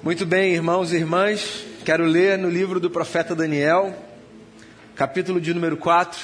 Muito 0.00 0.24
bem, 0.24 0.54
irmãos 0.54 0.92
e 0.92 0.96
irmãs, 0.96 1.64
quero 1.84 2.04
ler 2.04 2.38
no 2.38 2.48
livro 2.48 2.78
do 2.78 2.88
profeta 2.88 3.34
Daniel, 3.34 4.00
capítulo 4.94 5.40
de 5.40 5.52
número 5.52 5.76
4. 5.76 6.20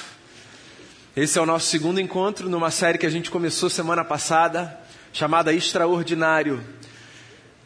Esse 1.13 1.37
é 1.37 1.41
o 1.41 1.45
nosso 1.45 1.67
segundo 1.67 1.99
encontro 1.99 2.49
numa 2.49 2.71
série 2.71 2.97
que 2.97 3.05
a 3.05 3.09
gente 3.09 3.29
começou 3.29 3.69
semana 3.69 4.05
passada, 4.05 4.79
chamada 5.11 5.51
Extraordinário. 5.51 6.63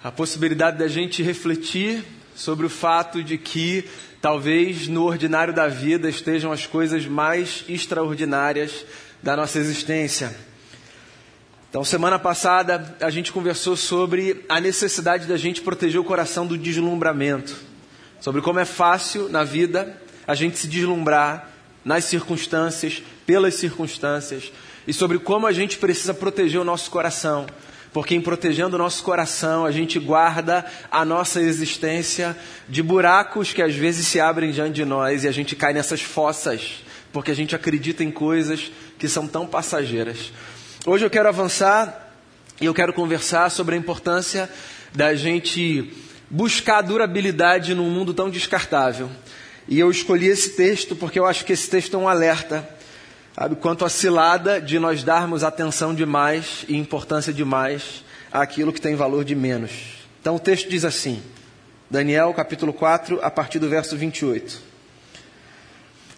A 0.04 0.12
possibilidade 0.12 0.80
da 0.80 0.88
gente 0.88 1.22
refletir 1.22 2.04
sobre 2.34 2.66
o 2.66 2.70
fato 2.70 3.24
de 3.24 3.38
que 3.38 3.88
talvez 4.20 4.88
no 4.88 5.04
ordinário 5.04 5.54
da 5.54 5.68
vida 5.68 6.10
estejam 6.10 6.52
as 6.52 6.66
coisas 6.66 7.06
mais 7.06 7.64
extraordinárias 7.70 8.84
da 9.22 9.38
nossa 9.38 9.60
existência. 9.60 10.36
Então, 11.70 11.84
semana 11.84 12.18
passada 12.18 12.96
a 13.00 13.12
gente 13.12 13.32
conversou 13.32 13.78
sobre 13.78 14.44
a 14.50 14.60
necessidade 14.60 15.28
da 15.28 15.38
gente 15.38 15.62
proteger 15.62 16.02
o 16.02 16.04
coração 16.04 16.48
do 16.48 16.58
deslumbramento, 16.58 17.56
sobre 18.20 18.42
como 18.42 18.58
é 18.58 18.66
fácil 18.66 19.30
na 19.30 19.44
vida 19.44 19.96
a 20.26 20.34
gente 20.34 20.58
se 20.58 20.68
deslumbrar 20.68 21.48
nas 21.86 22.06
circunstâncias, 22.06 23.04
pelas 23.24 23.54
circunstâncias, 23.54 24.52
e 24.88 24.94
sobre 24.94 25.20
como 25.20 25.46
a 25.46 25.52
gente 25.52 25.78
precisa 25.78 26.12
proteger 26.12 26.60
o 26.60 26.64
nosso 26.64 26.90
coração, 26.90 27.46
porque 27.94 28.16
em 28.16 28.22
protegendo 28.22 28.76
o 28.76 28.80
nosso 28.80 29.04
coração 29.04 29.64
a 29.64 29.72
gente 29.72 30.00
guarda 30.00 30.66
a 30.90 31.06
nossa 31.06 31.40
existência 31.40 32.36
de 32.68 32.82
buracos 32.82 33.54
que 33.54 33.62
às 33.62 33.76
vezes 33.76 34.08
se 34.08 34.20
abrem 34.20 34.50
diante 34.50 34.74
de 34.74 34.86
nós 34.86 35.24
e 35.24 35.28
a 35.28 35.32
gente 35.32 35.56
cai 35.56 35.72
nessas 35.72 36.02
fossas, 36.02 36.84
porque 37.14 37.30
a 37.30 37.36
gente 37.36 37.56
acredita 37.56 38.04
em 38.04 38.10
coisas 38.10 38.72
que 38.98 39.08
são 39.08 39.28
tão 39.28 39.46
passageiras. 39.46 40.32
Hoje 40.86 41.06
eu 41.06 41.10
quero 41.10 41.28
avançar 41.28 42.14
e 42.62 42.66
eu 42.66 42.74
quero 42.74 42.94
conversar 42.94 43.52
sobre 43.52 43.76
a 43.76 43.78
importância 43.78 44.50
da 44.96 45.14
gente 45.14 45.94
buscar 46.30 46.82
durabilidade 46.82 47.76
num 47.76 47.90
mundo 47.90 48.14
tão 48.14 48.30
descartável. 48.30 49.10
E 49.68 49.78
eu 49.78 49.92
escolhi 49.92 50.28
esse 50.28 50.52
texto 50.52 50.96
porque 50.96 51.20
eu 51.20 51.26
acho 51.26 51.44
que 51.44 51.52
esse 51.52 51.70
texto 51.70 51.98
é 51.98 52.00
um 52.00 52.08
alerta 52.08 52.68
sabe, 53.36 53.58
quanto 53.58 53.84
à 53.84 53.90
cilada 53.90 54.62
de 54.62 54.80
nós 54.80 55.04
darmos 55.04 55.44
atenção 55.44 55.94
demais 55.94 56.64
e 56.70 56.78
importância 56.78 57.34
demais 57.34 58.06
àquilo 58.32 58.72
que 58.72 58.80
tem 58.80 58.96
valor 58.96 59.26
de 59.26 59.36
menos. 59.36 59.72
Então 60.22 60.38
o 60.38 60.40
texto 60.40 60.70
diz 60.70 60.86
assim, 60.86 61.22
Daniel 61.92 62.34
capítulo 62.34 62.72
4, 62.72 63.20
a 63.22 63.30
partir 63.30 63.60
do 63.60 63.68
verso 63.68 63.98
28. 63.98 64.62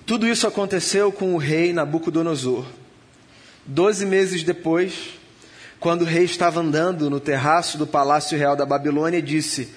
Tudo 0.05 0.27
isso 0.27 0.45
aconteceu 0.45 1.11
com 1.11 1.33
o 1.33 1.37
rei 1.39 1.73
Nabucodonosor. 1.73 2.63
Doze 3.65 4.07
meses 4.07 4.41
depois, 4.41 5.19
quando 5.79 6.01
o 6.01 6.05
rei 6.05 6.23
estava 6.23 6.61
andando 6.61 7.11
no 7.11 7.19
terraço 7.19 7.77
do 7.77 7.85
palácio 7.85 8.37
real 8.37 8.55
da 8.55 8.65
Babilônia, 8.65 9.21
disse: 9.21 9.69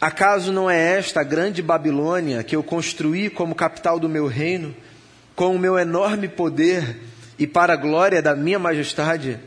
Acaso 0.00 0.52
não 0.52 0.70
é 0.70 0.98
esta 0.98 1.20
a 1.20 1.24
grande 1.24 1.60
Babilônia 1.62 2.44
que 2.44 2.54
eu 2.54 2.62
construí 2.62 3.28
como 3.28 3.56
capital 3.56 3.98
do 3.98 4.08
meu 4.08 4.28
reino, 4.28 4.74
com 5.34 5.54
o 5.54 5.58
meu 5.58 5.76
enorme 5.76 6.28
poder 6.28 7.00
e 7.36 7.44
para 7.44 7.72
a 7.72 7.76
glória 7.76 8.22
da 8.22 8.36
minha 8.36 8.58
majestade? 8.58 9.38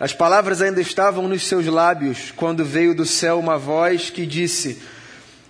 As 0.00 0.14
palavras 0.14 0.62
ainda 0.62 0.80
estavam 0.80 1.28
nos 1.28 1.46
seus 1.46 1.66
lábios 1.66 2.32
quando 2.34 2.64
veio 2.64 2.94
do 2.94 3.04
céu 3.04 3.38
uma 3.38 3.58
voz 3.58 4.08
que 4.08 4.24
disse: 4.24 4.82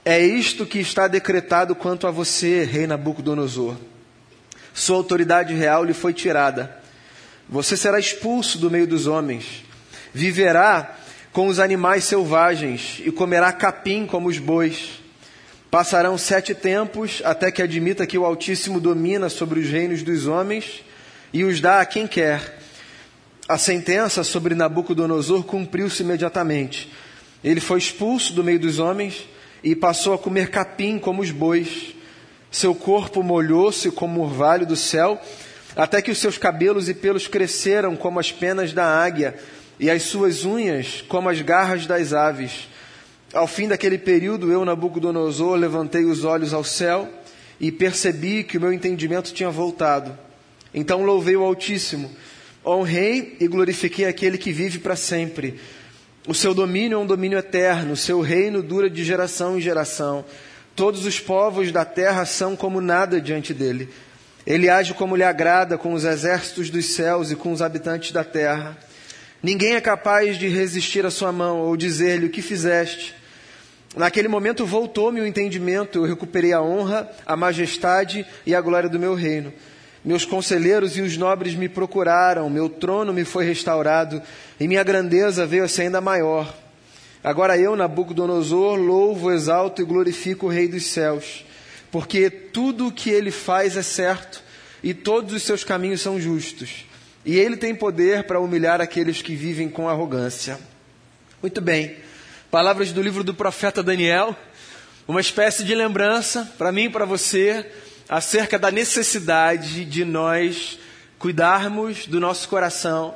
É 0.04 0.18
isto 0.18 0.66
que 0.66 0.80
está 0.80 1.06
decretado 1.06 1.76
quanto 1.76 2.08
a 2.08 2.10
você, 2.10 2.64
rei 2.64 2.88
Nabucodonosor. 2.88 3.76
Sua 4.72 4.96
autoridade 4.96 5.54
real 5.54 5.84
lhe 5.84 5.94
foi 5.94 6.12
tirada 6.12 6.82
você 7.48 7.76
será 7.76 7.98
expulso 7.98 8.58
do 8.58 8.70
meio 8.70 8.86
dos 8.86 9.06
homens, 9.06 9.64
viverá 10.12 10.96
com 11.32 11.48
os 11.48 11.58
animais 11.58 12.04
selvagens 12.04 13.02
e 13.04 13.10
comerá 13.10 13.52
capim 13.52 14.06
como 14.06 14.28
os 14.28 14.38
bois. 14.38 15.02
Passarão 15.70 16.16
sete 16.16 16.54
tempos 16.54 17.20
até 17.24 17.50
que 17.50 17.60
admita 17.60 18.06
que 18.06 18.16
o 18.16 18.24
Altíssimo 18.24 18.78
domina 18.78 19.28
sobre 19.28 19.58
os 19.58 19.68
reinos 19.68 20.02
dos 20.02 20.26
homens 20.26 20.84
e 21.32 21.42
os 21.42 21.60
dá 21.60 21.80
a 21.80 21.86
quem 21.86 22.06
quer. 22.06 22.60
A 23.48 23.58
sentença 23.58 24.22
sobre 24.22 24.54
Nabucodonosor 24.54 25.42
cumpriu-se 25.42 26.02
imediatamente. 26.02 26.90
Ele 27.42 27.60
foi 27.60 27.78
expulso 27.78 28.32
do 28.32 28.44
meio 28.44 28.60
dos 28.60 28.78
homens 28.78 29.28
e 29.62 29.74
passou 29.74 30.14
a 30.14 30.18
comer 30.18 30.50
capim 30.50 30.98
como 30.98 31.20
os 31.20 31.32
bois. 31.32 31.94
Seu 32.50 32.74
corpo 32.74 33.22
molhou-se 33.22 33.90
como 33.90 34.20
o 34.20 34.24
orvalho 34.24 34.64
do 34.64 34.76
céu 34.76 35.20
até 35.76 36.00
que 36.00 36.10
os 36.10 36.18
seus 36.18 36.38
cabelos 36.38 36.88
e 36.88 36.94
pelos 36.94 37.26
cresceram 37.26 37.96
como 37.96 38.20
as 38.20 38.30
penas 38.30 38.72
da 38.72 38.86
águia, 38.86 39.34
e 39.78 39.90
as 39.90 40.02
suas 40.02 40.44
unhas 40.44 41.04
como 41.08 41.28
as 41.28 41.40
garras 41.42 41.86
das 41.86 42.12
aves. 42.12 42.68
Ao 43.32 43.46
fim 43.46 43.66
daquele 43.66 43.98
período, 43.98 44.52
eu, 44.52 44.64
Nabucodonosor, 44.64 45.56
levantei 45.56 46.04
os 46.04 46.24
olhos 46.24 46.54
ao 46.54 46.62
céu 46.62 47.08
e 47.60 47.72
percebi 47.72 48.44
que 48.44 48.56
o 48.58 48.60
meu 48.60 48.72
entendimento 48.72 49.32
tinha 49.32 49.50
voltado. 49.50 50.16
Então 50.72 51.04
louvei 51.04 51.36
o 51.36 51.42
Altíssimo, 51.42 52.10
honrei 52.64 53.36
e 53.40 53.48
glorifiquei 53.48 54.06
aquele 54.06 54.38
que 54.38 54.52
vive 54.52 54.78
para 54.78 54.96
sempre. 54.96 55.58
O 56.26 56.34
seu 56.34 56.54
domínio 56.54 56.96
é 56.96 56.98
um 56.98 57.06
domínio 57.06 57.38
eterno, 57.38 57.92
o 57.92 57.96
seu 57.96 58.20
reino 58.20 58.62
dura 58.62 58.88
de 58.88 59.04
geração 59.04 59.58
em 59.58 59.60
geração. 59.60 60.24
Todos 60.74 61.04
os 61.04 61.20
povos 61.20 61.70
da 61.70 61.84
terra 61.84 62.24
são 62.24 62.56
como 62.56 62.80
nada 62.80 63.20
diante 63.20 63.52
dele. 63.52 63.88
Ele 64.46 64.68
age 64.68 64.92
como 64.92 65.16
lhe 65.16 65.22
agrada 65.22 65.78
com 65.78 65.94
os 65.94 66.04
exércitos 66.04 66.68
dos 66.68 66.94
céus 66.94 67.30
e 67.30 67.36
com 67.36 67.50
os 67.50 67.62
habitantes 67.62 68.12
da 68.12 68.22
terra. 68.22 68.76
Ninguém 69.42 69.74
é 69.74 69.80
capaz 69.80 70.38
de 70.38 70.48
resistir 70.48 71.06
à 71.06 71.10
sua 71.10 71.32
mão 71.32 71.60
ou 71.60 71.76
dizer-lhe 71.76 72.26
o 72.26 72.30
que 72.30 72.42
fizeste. 72.42 73.14
Naquele 73.96 74.28
momento 74.28 74.66
voltou-me 74.66 75.20
o 75.20 75.26
entendimento, 75.26 75.98
eu 75.98 76.04
recuperei 76.04 76.52
a 76.52 76.60
honra, 76.60 77.08
a 77.24 77.36
majestade 77.36 78.26
e 78.44 78.54
a 78.54 78.60
glória 78.60 78.88
do 78.88 78.98
meu 78.98 79.14
reino. 79.14 79.52
Meus 80.04 80.26
conselheiros 80.26 80.98
e 80.98 81.00
os 81.00 81.16
nobres 81.16 81.54
me 81.54 81.68
procuraram, 81.68 82.50
meu 82.50 82.68
trono 82.68 83.12
me 83.12 83.24
foi 83.24 83.46
restaurado 83.46 84.20
e 84.60 84.68
minha 84.68 84.82
grandeza 84.82 85.46
veio 85.46 85.64
a 85.64 85.68
ser 85.68 85.82
ainda 85.82 86.00
maior. 86.00 86.54
Agora 87.22 87.56
eu, 87.56 87.74
Nabucodonosor, 87.74 88.76
louvo, 88.76 89.32
exalto 89.32 89.80
e 89.80 89.84
glorifico 89.86 90.46
o 90.46 90.50
Rei 90.50 90.68
dos 90.68 90.86
céus 90.86 91.44
porque 91.94 92.28
tudo 92.28 92.88
o 92.88 92.92
que 92.92 93.08
ele 93.08 93.30
faz 93.30 93.76
é 93.76 93.82
certo 93.82 94.42
e 94.82 94.92
todos 94.92 95.32
os 95.32 95.44
seus 95.44 95.62
caminhos 95.62 96.00
são 96.00 96.20
justos. 96.20 96.86
E 97.24 97.38
ele 97.38 97.56
tem 97.56 97.72
poder 97.72 98.24
para 98.24 98.40
humilhar 98.40 98.80
aqueles 98.80 99.22
que 99.22 99.36
vivem 99.36 99.68
com 99.68 99.88
arrogância. 99.88 100.58
Muito 101.40 101.60
bem, 101.60 101.94
palavras 102.50 102.90
do 102.90 103.00
livro 103.00 103.22
do 103.22 103.32
profeta 103.32 103.80
Daniel, 103.80 104.36
uma 105.06 105.20
espécie 105.20 105.62
de 105.62 105.72
lembrança 105.72 106.52
para 106.58 106.72
mim 106.72 106.86
e 106.86 106.90
para 106.90 107.04
você 107.04 107.64
acerca 108.08 108.58
da 108.58 108.72
necessidade 108.72 109.84
de 109.84 110.04
nós 110.04 110.76
cuidarmos 111.16 112.08
do 112.08 112.18
nosso 112.18 112.48
coração, 112.48 113.14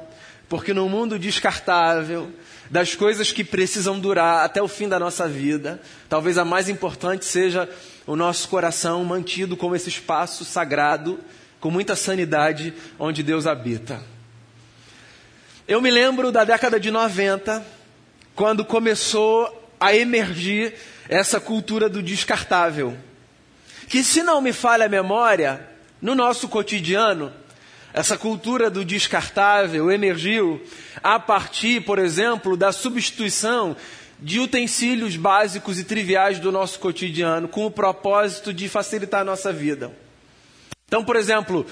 porque 0.49 0.73
no 0.73 0.89
mundo 0.89 1.19
descartável, 1.19 2.31
das 2.71 2.95
coisas 2.95 3.33
que 3.33 3.43
precisam 3.43 3.99
durar 3.99 4.45
até 4.45 4.63
o 4.63 4.69
fim 4.69 4.89
da 4.89 5.01
nossa 5.01 5.27
vida, 5.27 5.81
talvez 6.09 6.39
a 6.39 6.45
mais 6.45 6.69
importante 6.69 7.25
seja 7.25 7.69
o 8.09 8.17
nosso 8.17 8.49
coração 8.49 9.05
mantido 9.05 9.55
como 9.55 9.77
esse 9.77 9.91
espaço 9.91 10.43
sagrado, 10.43 11.21
com 11.61 11.71
muita 11.71 11.95
sanidade, 11.95 12.73
onde 12.99 13.23
Deus 13.23 13.47
habita. 13.47 14.03
Eu 15.69 15.83
me 15.83 15.91
lembro 15.91 16.33
da 16.33 16.43
década 16.43 16.81
de 16.81 16.91
90, 16.91 17.63
quando 18.35 18.65
começou 18.65 19.71
a 19.79 19.95
emergir 19.95 20.73
essa 21.07 21.39
cultura 21.39 21.87
do 21.87 22.03
descartável. 22.03 22.97
Que, 23.89 24.03
se 24.03 24.23
não 24.23 24.41
me 24.41 24.55
falha 24.55 24.87
a 24.87 24.89
memória, 24.89 25.69
no 26.01 26.15
nosso 26.15 26.49
cotidiano, 26.49 27.31
essa 27.93 28.17
cultura 28.17 28.71
do 28.71 28.87
descartável 28.87 29.91
emergiu 29.91 30.65
a 31.03 31.21
partir, 31.21 31.83
por 31.83 31.99
exemplo, 31.99 32.57
da 32.57 32.73
substituição 32.73 33.77
de 34.21 34.41
utensílios 34.41 35.17
básicos 35.17 35.79
e 35.79 35.85
triviais 35.85 36.39
do 36.39 36.51
nosso 36.51 36.79
cotidiano, 36.79 37.49
com 37.49 37.67
o 37.67 37.71
propósito 37.71 38.53
de 38.53 38.69
facilitar 38.69 39.21
a 39.21 39.25
nossa 39.25 39.53
vida. 39.53 39.93
Então, 40.87 41.05
por 41.05 41.17
exemplo, 41.17 41.67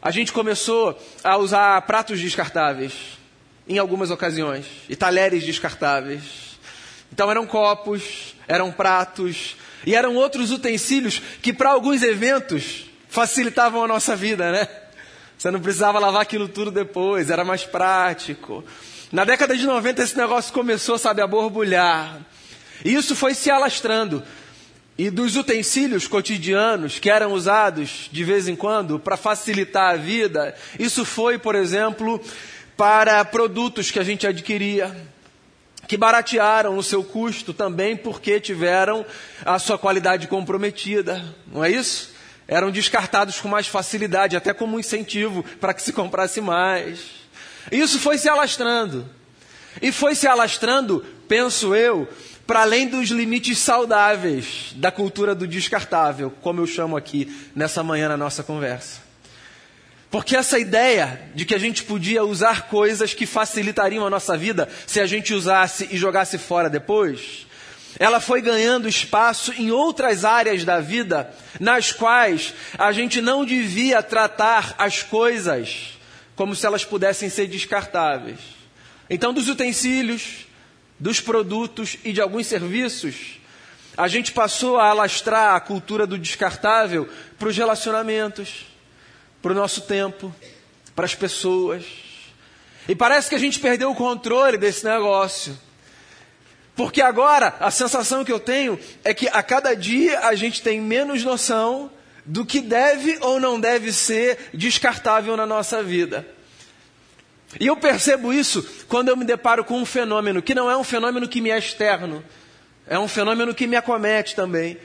a 0.00 0.10
gente 0.10 0.32
começou 0.32 0.98
a 1.22 1.36
usar 1.36 1.80
pratos 1.82 2.20
descartáveis 2.20 2.92
em 3.68 3.78
algumas 3.78 4.10
ocasiões 4.10 4.66
e 4.88 4.96
talheres 4.96 5.44
descartáveis. 5.44 6.58
Então 7.12 7.30
eram 7.30 7.46
copos, 7.46 8.34
eram 8.48 8.72
pratos 8.72 9.56
e 9.86 9.94
eram 9.94 10.16
outros 10.16 10.50
utensílios 10.50 11.20
que 11.40 11.52
para 11.52 11.70
alguns 11.70 12.02
eventos 12.02 12.86
facilitavam 13.08 13.84
a 13.84 13.88
nossa 13.88 14.16
vida, 14.16 14.50
né? 14.50 14.68
Você 15.38 15.50
não 15.50 15.60
precisava 15.60 15.98
lavar 15.98 16.22
aquilo 16.22 16.48
tudo 16.48 16.70
depois, 16.70 17.30
era 17.30 17.44
mais 17.44 17.64
prático. 17.64 18.64
Na 19.12 19.24
década 19.26 19.54
de 19.54 19.66
90 19.66 20.02
esse 20.02 20.16
negócio 20.16 20.50
começou, 20.54 20.96
sabe, 20.96 21.20
a 21.20 21.26
borbulhar. 21.26 22.18
E 22.82 22.94
isso 22.94 23.14
foi 23.14 23.34
se 23.34 23.50
alastrando. 23.50 24.22
E 24.96 25.10
dos 25.10 25.36
utensílios 25.36 26.06
cotidianos 26.06 26.98
que 26.98 27.10
eram 27.10 27.32
usados 27.32 28.08
de 28.10 28.24
vez 28.24 28.48
em 28.48 28.56
quando 28.56 28.98
para 28.98 29.18
facilitar 29.18 29.92
a 29.92 29.96
vida, 29.96 30.54
isso 30.78 31.04
foi, 31.04 31.38
por 31.38 31.54
exemplo, 31.54 32.18
para 32.74 33.22
produtos 33.22 33.90
que 33.90 33.98
a 33.98 34.02
gente 34.02 34.26
adquiria. 34.26 34.96
que 35.86 35.96
baratearam 35.98 36.78
o 36.78 36.82
seu 36.82 37.04
custo 37.04 37.52
também 37.52 37.94
porque 37.96 38.40
tiveram 38.40 39.04
a 39.44 39.58
sua 39.58 39.76
qualidade 39.76 40.26
comprometida, 40.26 41.22
não 41.46 41.62
é 41.62 41.70
isso? 41.70 42.14
Eram 42.48 42.70
descartados 42.70 43.38
com 43.40 43.48
mais 43.48 43.66
facilidade, 43.66 44.34
até 44.34 44.54
como 44.54 44.80
incentivo 44.80 45.44
para 45.60 45.74
que 45.74 45.82
se 45.82 45.92
comprasse 45.92 46.40
mais. 46.40 47.21
Isso 47.70 47.98
foi 47.98 48.18
se 48.18 48.28
alastrando. 48.28 49.08
E 49.80 49.92
foi 49.92 50.14
se 50.14 50.26
alastrando, 50.26 51.04
penso 51.28 51.74
eu, 51.74 52.08
para 52.46 52.62
além 52.62 52.88
dos 52.88 53.08
limites 53.08 53.58
saudáveis 53.58 54.72
da 54.76 54.90
cultura 54.90 55.34
do 55.34 55.46
descartável, 55.46 56.30
como 56.42 56.60
eu 56.60 56.66
chamo 56.66 56.96
aqui 56.96 57.50
nessa 57.54 57.82
manhã 57.82 58.08
na 58.08 58.16
nossa 58.16 58.42
conversa. 58.42 59.00
Porque 60.10 60.36
essa 60.36 60.58
ideia 60.58 61.22
de 61.34 61.46
que 61.46 61.54
a 61.54 61.58
gente 61.58 61.84
podia 61.84 62.22
usar 62.22 62.68
coisas 62.68 63.14
que 63.14 63.24
facilitariam 63.24 64.06
a 64.06 64.10
nossa 64.10 64.36
vida 64.36 64.68
se 64.86 65.00
a 65.00 65.06
gente 65.06 65.32
usasse 65.32 65.88
e 65.90 65.96
jogasse 65.96 66.36
fora 66.36 66.68
depois, 66.68 67.46
ela 67.98 68.20
foi 68.20 68.42
ganhando 68.42 68.88
espaço 68.88 69.52
em 69.52 69.70
outras 69.70 70.24
áreas 70.24 70.64
da 70.64 70.80
vida 70.80 71.32
nas 71.58 71.92
quais 71.92 72.52
a 72.76 72.92
gente 72.92 73.22
não 73.22 73.44
devia 73.44 74.02
tratar 74.02 74.74
as 74.76 75.02
coisas 75.02 75.98
como 76.42 76.56
se 76.56 76.66
elas 76.66 76.84
pudessem 76.84 77.30
ser 77.30 77.46
descartáveis. 77.46 78.40
Então, 79.08 79.32
dos 79.32 79.48
utensílios, 79.48 80.38
dos 80.98 81.20
produtos 81.20 81.96
e 82.02 82.12
de 82.12 82.20
alguns 82.20 82.48
serviços, 82.48 83.38
a 83.96 84.08
gente 84.08 84.32
passou 84.32 84.76
a 84.76 84.88
alastrar 84.88 85.54
a 85.54 85.60
cultura 85.60 86.04
do 86.04 86.18
descartável 86.18 87.08
para 87.38 87.46
os 87.46 87.56
relacionamentos, 87.56 88.66
para 89.40 89.52
o 89.52 89.54
nosso 89.54 89.82
tempo, 89.82 90.34
para 90.96 91.04
as 91.04 91.14
pessoas. 91.14 91.84
E 92.88 92.96
parece 92.96 93.28
que 93.28 93.36
a 93.36 93.38
gente 93.38 93.60
perdeu 93.60 93.92
o 93.92 93.94
controle 93.94 94.58
desse 94.58 94.84
negócio. 94.84 95.56
Porque 96.74 97.00
agora 97.00 97.54
a 97.60 97.70
sensação 97.70 98.24
que 98.24 98.32
eu 98.32 98.40
tenho 98.40 98.80
é 99.04 99.14
que 99.14 99.28
a 99.28 99.44
cada 99.44 99.74
dia 99.74 100.26
a 100.26 100.34
gente 100.34 100.60
tem 100.60 100.80
menos 100.80 101.22
noção 101.22 101.88
do 102.24 102.44
que 102.44 102.60
deve 102.60 103.18
ou 103.20 103.40
não 103.40 103.58
deve 103.58 103.92
ser 103.92 104.50
descartável 104.54 105.36
na 105.36 105.46
nossa 105.46 105.82
vida. 105.82 106.26
E 107.60 107.66
eu 107.66 107.76
percebo 107.76 108.32
isso 108.32 108.66
quando 108.88 109.08
eu 109.08 109.16
me 109.16 109.24
deparo 109.24 109.64
com 109.64 109.78
um 109.78 109.84
fenômeno 109.84 110.40
que 110.40 110.54
não 110.54 110.70
é 110.70 110.76
um 110.76 110.84
fenômeno 110.84 111.28
que 111.28 111.40
me 111.40 111.50
é 111.50 111.58
externo, 111.58 112.24
é 112.86 112.98
um 112.98 113.08
fenômeno 113.08 113.54
que 113.54 113.66
me 113.66 113.76
acomete 113.76 114.34
também. 114.34 114.78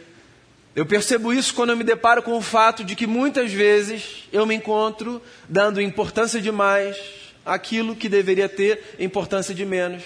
Eu 0.76 0.86
percebo 0.86 1.34
isso 1.34 1.56
quando 1.56 1.72
eu 1.72 1.78
me 1.78 1.84
deparo 1.84 2.22
com 2.22 2.34
o 2.38 2.42
fato 2.42 2.84
de 2.84 2.96
que 2.96 3.08
muitas 3.08 3.52
vezes 3.52 4.28
eu 4.32 4.46
me 4.46 4.54
encontro 4.54 5.22
dando 5.50 5.82
importância 5.82 6.40
demais 6.40 6.98
àquilo 7.46 7.96
que 7.96 8.08
deveria 8.08 8.48
ter 8.48 8.96
importância 9.00 9.56
de 9.56 9.66
menos. 9.66 10.04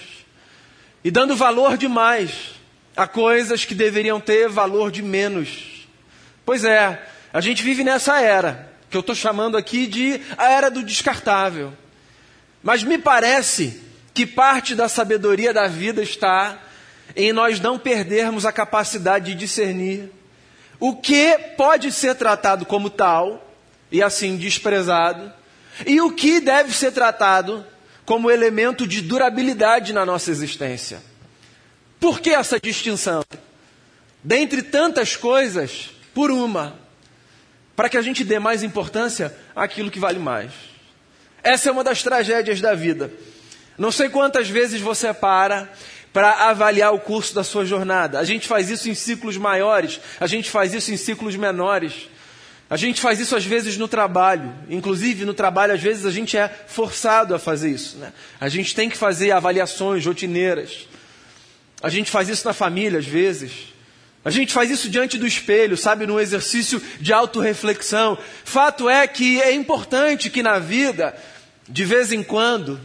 E 1.04 1.10
dando 1.10 1.36
valor 1.36 1.76
demais 1.76 2.54
a 2.96 3.06
coisas 3.06 3.64
que 3.64 3.74
deveriam 3.74 4.20
ter 4.20 4.48
valor 4.48 4.90
de 4.90 5.02
menos. 5.02 5.86
Pois 6.44 6.64
é, 6.64 7.02
a 7.32 7.40
gente 7.40 7.62
vive 7.62 7.82
nessa 7.82 8.20
era, 8.20 8.70
que 8.90 8.96
eu 8.96 9.00
estou 9.00 9.14
chamando 9.14 9.56
aqui 9.56 9.86
de 9.86 10.20
a 10.36 10.50
era 10.50 10.70
do 10.70 10.82
descartável. 10.82 11.72
Mas 12.62 12.82
me 12.82 12.98
parece 12.98 13.80
que 14.12 14.26
parte 14.26 14.74
da 14.74 14.88
sabedoria 14.88 15.52
da 15.52 15.66
vida 15.66 16.02
está 16.02 16.58
em 17.16 17.32
nós 17.32 17.60
não 17.60 17.78
perdermos 17.78 18.44
a 18.44 18.52
capacidade 18.52 19.32
de 19.32 19.34
discernir 19.34 20.10
o 20.78 20.96
que 20.96 21.38
pode 21.56 21.92
ser 21.92 22.16
tratado 22.16 22.66
como 22.66 22.90
tal 22.90 23.54
e 23.90 24.02
assim 24.02 24.36
desprezado, 24.36 25.32
e 25.86 26.00
o 26.00 26.10
que 26.10 26.40
deve 26.40 26.74
ser 26.74 26.90
tratado 26.90 27.64
como 28.04 28.30
elemento 28.30 28.84
de 28.84 29.00
durabilidade 29.00 29.92
na 29.92 30.04
nossa 30.04 30.30
existência. 30.30 31.00
Por 32.00 32.20
que 32.20 32.30
essa 32.30 32.58
distinção? 32.58 33.22
Dentre 34.24 34.60
tantas 34.60 35.14
coisas, 35.14 35.90
por 36.12 36.32
uma, 36.32 36.76
para 37.74 37.88
que 37.88 37.96
a 37.96 38.02
gente 38.02 38.24
dê 38.24 38.38
mais 38.38 38.62
importância 38.62 39.34
àquilo 39.54 39.90
que 39.90 39.98
vale 39.98 40.18
mais. 40.18 40.52
Essa 41.42 41.68
é 41.68 41.72
uma 41.72 41.82
das 41.82 42.02
tragédias 42.02 42.60
da 42.60 42.74
vida. 42.74 43.10
Não 43.76 43.90
sei 43.90 44.08
quantas 44.08 44.48
vezes 44.48 44.80
você 44.80 45.12
para 45.12 45.68
para 46.12 46.50
avaliar 46.50 46.92
o 46.92 46.98
curso 46.98 47.34
da 47.34 47.42
sua 47.42 47.64
jornada. 47.64 48.18
A 48.18 48.24
gente 48.24 48.46
faz 48.46 48.68
isso 48.68 48.88
em 48.90 48.94
ciclos 48.94 49.38
maiores, 49.38 49.98
a 50.20 50.26
gente 50.26 50.50
faz 50.50 50.74
isso 50.74 50.92
em 50.92 50.96
ciclos 50.96 51.36
menores. 51.36 52.10
A 52.68 52.76
gente 52.78 53.02
faz 53.02 53.20
isso 53.20 53.36
às 53.36 53.44
vezes 53.44 53.76
no 53.76 53.86
trabalho. 53.86 54.50
Inclusive, 54.68 55.26
no 55.26 55.34
trabalho, 55.34 55.74
às 55.74 55.82
vezes, 55.82 56.06
a 56.06 56.10
gente 56.10 56.38
é 56.38 56.48
forçado 56.66 57.34
a 57.34 57.38
fazer 57.38 57.70
isso. 57.70 57.98
Né? 57.98 58.10
A 58.40 58.48
gente 58.48 58.74
tem 58.74 58.88
que 58.88 58.96
fazer 58.96 59.30
avaliações 59.30 60.06
rotineiras. 60.06 60.88
A 61.82 61.90
gente 61.90 62.10
faz 62.10 62.30
isso 62.30 62.46
na 62.46 62.54
família, 62.54 62.98
às 62.98 63.04
vezes. 63.04 63.71
A 64.24 64.30
gente 64.30 64.52
faz 64.52 64.70
isso 64.70 64.88
diante 64.88 65.18
do 65.18 65.26
espelho, 65.26 65.76
sabe, 65.76 66.06
num 66.06 66.20
exercício 66.20 66.80
de 67.00 67.12
autorreflexão. 67.12 68.16
Fato 68.44 68.88
é 68.88 69.06
que 69.06 69.42
é 69.42 69.52
importante 69.52 70.30
que 70.30 70.42
na 70.42 70.58
vida 70.58 71.14
de 71.68 71.84
vez 71.84 72.12
em 72.12 72.22
quando, 72.22 72.80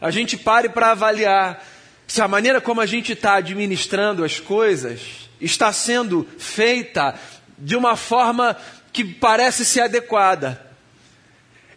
a 0.00 0.10
gente 0.10 0.36
pare 0.36 0.68
para 0.68 0.90
avaliar 0.90 1.64
se 2.06 2.20
a 2.20 2.28
maneira 2.28 2.60
como 2.60 2.80
a 2.80 2.86
gente 2.86 3.12
está 3.12 3.36
administrando 3.36 4.24
as 4.24 4.38
coisas 4.38 5.00
está 5.40 5.72
sendo 5.72 6.26
feita 6.38 7.14
de 7.58 7.76
uma 7.76 7.96
forma 7.96 8.56
que 8.92 9.04
parece 9.04 9.64
ser 9.64 9.82
adequada. 9.82 10.64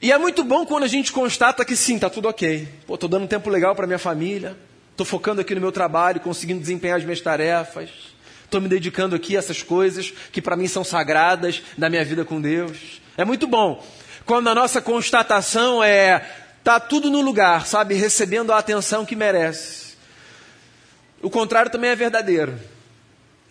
E 0.02 0.12
é 0.12 0.18
muito 0.18 0.44
bom 0.44 0.66
quando 0.66 0.84
a 0.84 0.88
gente 0.88 1.12
constata 1.12 1.66
que 1.66 1.75
sim, 1.75 1.95
está 1.95 2.10
tudo 2.10 2.30
ok. 2.30 2.68
Pô, 2.88 2.95
estou 2.95 3.10
dando 3.10 3.24
um 3.24 3.28
tempo 3.28 3.50
legal 3.50 3.75
para 3.75 3.86
minha 3.86 4.00
família, 4.00 4.56
estou 4.92 5.06
focando 5.06 5.42
aqui 5.42 5.54
no 5.54 5.62
meu 5.62 5.72
trabalho, 5.72 6.22
conseguindo 6.22 6.62
desempenhar 6.62 6.98
as 6.98 7.04
minhas 7.04 7.22
tarefas, 7.22 7.90
estou 8.50 8.60
me 8.60 8.68
dedicando 8.68 9.16
aqui 9.16 9.36
a 9.36 9.40
essas 9.40 9.62
coisas 9.62 10.12
que 10.31 10.42
para 10.42 10.56
mim 10.56 10.68
são 10.68 10.84
sagradas 10.84 11.62
na 11.78 11.90
minha 11.90 12.04
vida 12.04 12.25
com 12.25 12.42
Deus. 12.42 13.00
É 13.16 13.24
muito 13.24 13.46
bom 13.46 13.86
quando 14.25 14.48
a 14.50 14.56
nossa 14.56 14.81
constatação 14.81 15.84
é 15.84 16.28
tá 16.63 16.80
tudo 16.80 17.10
no 17.10 17.22
lugar, 17.22 17.66
sabe, 17.66 17.96
recebendo 17.96 18.51
a 18.51 18.57
atenção 18.57 19.06
que 19.06 19.16
merece. 19.16 19.96
O 21.22 21.30
contrário 21.30 21.72
também 21.72 21.92
é 21.92 21.96
verdadeiro. 21.96 22.60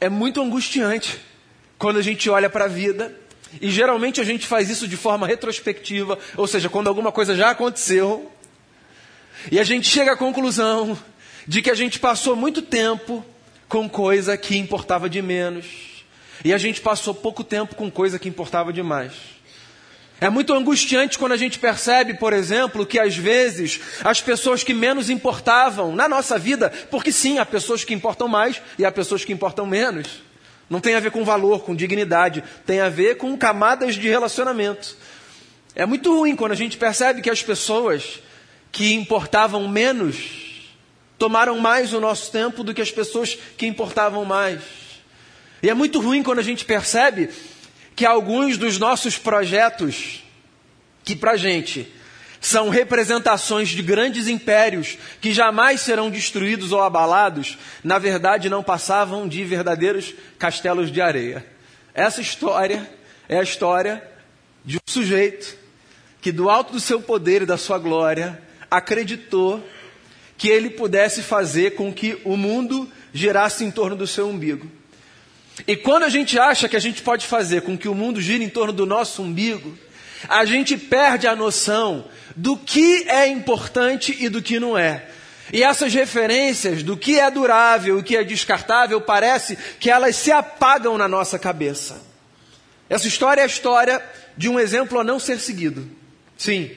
É 0.01 0.09
muito 0.09 0.41
angustiante 0.43 1.19
quando 1.79 1.99
a 1.99 2.03
gente 2.03 2.29
olha 2.29 2.51
para 2.51 2.67
a 2.67 2.69
vida 2.69 3.15
e 3.61 3.71
geralmente 3.71 4.21
a 4.21 4.25
gente 4.25 4.47
faz 4.47 4.69
isso 4.69 4.87
de 4.87 4.97
forma 4.97 5.27
retrospectiva, 5.27 6.19
ou 6.37 6.47
seja, 6.47 6.69
quando 6.69 6.89
alguma 6.89 7.11
coisa 7.11 7.35
já 7.35 7.51
aconteceu, 7.51 8.31
e 9.51 9.59
a 9.59 9.65
gente 9.65 9.89
chega 9.89 10.13
à 10.13 10.17
conclusão 10.17 10.99
de 11.47 11.63
que 11.63 11.71
a 11.71 11.75
gente 11.75 11.99
passou 11.99 12.37
muito 12.37 12.61
tempo 12.61 13.25
com 13.69 13.89
coisa 13.89 14.37
que 14.37 14.57
importava 14.57 15.09
de 15.09 15.21
menos, 15.21 15.67
e 16.45 16.53
a 16.55 16.59
gente 16.59 16.81
passou 16.81 17.15
pouco 17.15 17.45
tempo 17.45 17.75
com 17.75 17.91
coisa 17.91 18.19
que 18.19 18.29
importava 18.29 18.73
demais. 18.73 19.13
É 20.21 20.29
muito 20.29 20.53
angustiante 20.53 21.17
quando 21.17 21.33
a 21.33 21.37
gente 21.37 21.61
percebe, 21.61 22.15
por 22.15 22.33
exemplo, 22.33 22.85
que 22.85 22.99
às 22.99 23.17
vezes 23.17 23.81
as 24.03 24.21
pessoas 24.21 24.65
que 24.65 24.75
menos 24.75 25.11
importavam 25.11 25.95
na 25.95 26.09
nossa 26.09 26.37
vida, 26.37 26.71
porque 26.91 27.13
sim, 27.13 27.39
há 27.39 27.47
pessoas 27.47 27.85
que 27.85 27.95
importam 27.95 28.27
mais 28.27 28.61
e 28.77 28.85
há 28.85 28.91
pessoas 28.91 29.25
que 29.25 29.33
importam 29.33 29.65
menos. 29.65 30.09
Não 30.69 30.81
tem 30.81 30.97
a 30.97 31.01
ver 31.01 31.13
com 31.13 31.25
valor, 31.25 31.61
com 31.61 31.75
dignidade, 31.75 32.43
tem 32.67 32.81
a 32.81 32.89
ver 32.89 33.17
com 33.17 33.37
camadas 33.39 33.95
de 33.95 34.09
relacionamento. 34.09 34.97
É 35.75 35.87
muito 35.87 36.13
ruim 36.13 36.35
quando 36.35 36.53
a 36.53 36.57
gente 36.57 36.77
percebe 36.77 37.23
que 37.23 37.31
as 37.31 37.43
pessoas 37.43 38.21
que 38.73 38.95
importavam 38.95 39.69
menos 39.69 40.48
tomaram 41.19 41.59
mais 41.59 41.93
o 41.93 42.01
nosso 42.01 42.31
tempo 42.31 42.63
do 42.63 42.73
que 42.73 42.81
as 42.81 42.91
pessoas 42.91 43.37
que 43.57 43.67
importavam 43.67 44.25
mais. 44.25 44.63
E 45.63 45.69
é 45.69 45.75
muito 45.75 46.01
ruim 46.01 46.23
quando 46.23 46.39
a 46.39 46.43
gente 46.43 46.65
percebe 46.65 47.31
que 47.97 48.07
alguns 48.07 48.57
dos 48.57 48.79
nossos 48.79 49.19
projetos, 49.19 50.23
que 51.03 51.17
para 51.17 51.37
gente 51.37 51.93
são 52.41 52.69
representações 52.69 53.71
de 53.71 53.83
grandes 53.83 54.29
impérios 54.29 54.97
que 55.21 55.33
jamais 55.33 55.81
serão 55.81 56.09
destruídos 56.09 56.71
ou 56.71 56.81
abalados, 56.81 57.59
na 57.83 57.99
verdade 57.99 58.49
não 58.49 58.63
passavam 58.63 59.27
de 59.27 59.43
verdadeiros 59.43 60.15
castelos 60.39 60.93
de 60.93 61.01
areia. 61.01 61.45
Essa 61.93 62.21
história 62.21 62.89
é 63.29 63.39
a 63.39 63.43
história 63.43 64.09
de 64.65 64.77
um 64.77 64.91
sujeito 64.91 65.57
que, 66.21 66.31
do 66.31 66.49
alto 66.49 66.73
do 66.73 66.81
seu 66.81 67.01
poder 67.01 67.43
e 67.43 67.47
da 67.47 67.57
sua 67.57 67.79
glória, 67.79 68.41
acreditou 68.71 69.65
que 70.39 70.49
ele 70.49 70.71
pudesse 70.71 71.23
fazer 71.23 71.75
com 71.75 71.93
que 71.93 72.17
o 72.25 72.37
mundo 72.37 72.89
girasse 73.13 73.65
em 73.65 73.71
torno 73.71 73.97
do 73.97 74.07
seu 74.07 74.29
umbigo. 74.29 74.71
E 75.67 75.75
quando 75.75 76.05
a 76.05 76.09
gente 76.09 76.39
acha 76.39 76.69
que 76.69 76.77
a 76.77 76.81
gente 76.81 77.03
pode 77.03 77.27
fazer 77.27 77.63
com 77.63 77.77
que 77.77 77.89
o 77.89 77.95
mundo 77.95 78.21
gire 78.21 78.45
em 78.45 78.49
torno 78.49 78.73
do 78.73 78.87
nosso 78.87 79.21
umbigo, 79.21 79.77
a 80.29 80.45
gente 80.45 80.79
perde 80.79 81.27
a 81.27 81.35
noção 81.35 82.05
do 82.37 82.57
que 82.57 83.09
é 83.09 83.27
importante 83.27 84.17
e 84.21 84.29
do 84.29 84.41
que 84.41 84.61
não 84.61 84.79
é. 84.79 85.07
E 85.53 85.63
essas 85.63 85.93
referências 85.93 86.85
do 86.85 86.97
que 86.97 87.19
é 87.19 87.29
durável 87.31 87.97
e 87.97 88.01
o 88.01 88.05
que 88.05 88.17
é 88.17 88.23
descartável, 88.23 89.01
parece 89.01 89.59
que 89.81 89.91
elas 89.91 90.15
se 90.15 90.31
apagam 90.31 90.97
na 90.97 91.09
nossa 91.09 91.39
cabeça. 91.39 92.01
Essa 92.89 93.09
história 93.09 93.41
é 93.41 93.45
a 93.45 93.47
história 93.47 94.03
de 94.37 94.49
um 94.49 94.61
exemplo 94.61 95.01
a 95.01 95.05
não 95.05 95.19
ser 95.19 95.41
seguido. 95.41 95.89
Sim, 96.37 96.71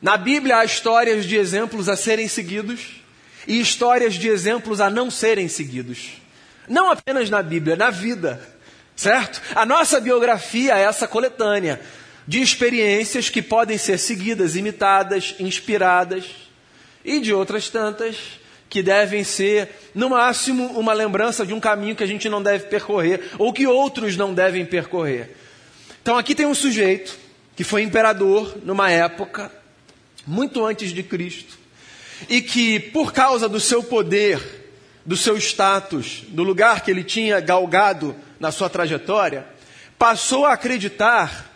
na 0.00 0.16
Bíblia 0.16 0.58
há 0.58 0.64
histórias 0.64 1.24
de 1.24 1.36
exemplos 1.36 1.88
a 1.88 1.96
serem 1.96 2.28
seguidos 2.28 3.02
e 3.46 3.60
histórias 3.60 4.14
de 4.14 4.28
exemplos 4.28 4.80
a 4.80 4.90
não 4.90 5.10
serem 5.10 5.48
seguidos. 5.48 6.20
Não 6.68 6.90
apenas 6.90 7.30
na 7.30 7.42
Bíblia, 7.42 7.76
na 7.76 7.90
vida, 7.90 8.40
certo? 8.94 9.40
A 9.54 9.64
nossa 9.64 10.00
biografia 10.00 10.76
é 10.76 10.82
essa 10.82 11.06
coletânea 11.06 11.80
de 12.26 12.40
experiências 12.40 13.30
que 13.30 13.40
podem 13.40 13.78
ser 13.78 13.98
seguidas, 13.98 14.56
imitadas, 14.56 15.34
inspiradas 15.38 16.24
e 17.04 17.20
de 17.20 17.32
outras 17.32 17.68
tantas 17.68 18.16
que 18.68 18.82
devem 18.82 19.22
ser, 19.22 19.70
no 19.94 20.10
máximo, 20.10 20.66
uma 20.78 20.92
lembrança 20.92 21.46
de 21.46 21.54
um 21.54 21.60
caminho 21.60 21.94
que 21.94 22.02
a 22.02 22.06
gente 22.06 22.28
não 22.28 22.42
deve 22.42 22.66
percorrer 22.66 23.30
ou 23.38 23.52
que 23.52 23.66
outros 23.66 24.16
não 24.16 24.34
devem 24.34 24.66
percorrer. 24.66 25.36
Então 26.02 26.18
aqui 26.18 26.34
tem 26.34 26.46
um 26.46 26.54
sujeito 26.54 27.16
que 27.54 27.62
foi 27.62 27.82
imperador 27.82 28.58
numa 28.64 28.90
época 28.90 29.50
muito 30.26 30.64
antes 30.64 30.92
de 30.92 31.02
Cristo 31.02 31.56
e 32.28 32.40
que, 32.40 32.80
por 32.80 33.12
causa 33.12 33.48
do 33.48 33.60
seu 33.60 33.82
poder, 33.82 34.40
do 35.04 35.16
seu 35.16 35.36
status, 35.36 36.24
do 36.28 36.42
lugar 36.42 36.80
que 36.80 36.90
ele 36.90 37.04
tinha 37.04 37.38
galgado 37.40 38.16
na 38.40 38.50
sua 38.50 38.68
trajetória, 38.68 39.46
passou 39.98 40.44
a 40.44 40.54
acreditar 40.54 41.52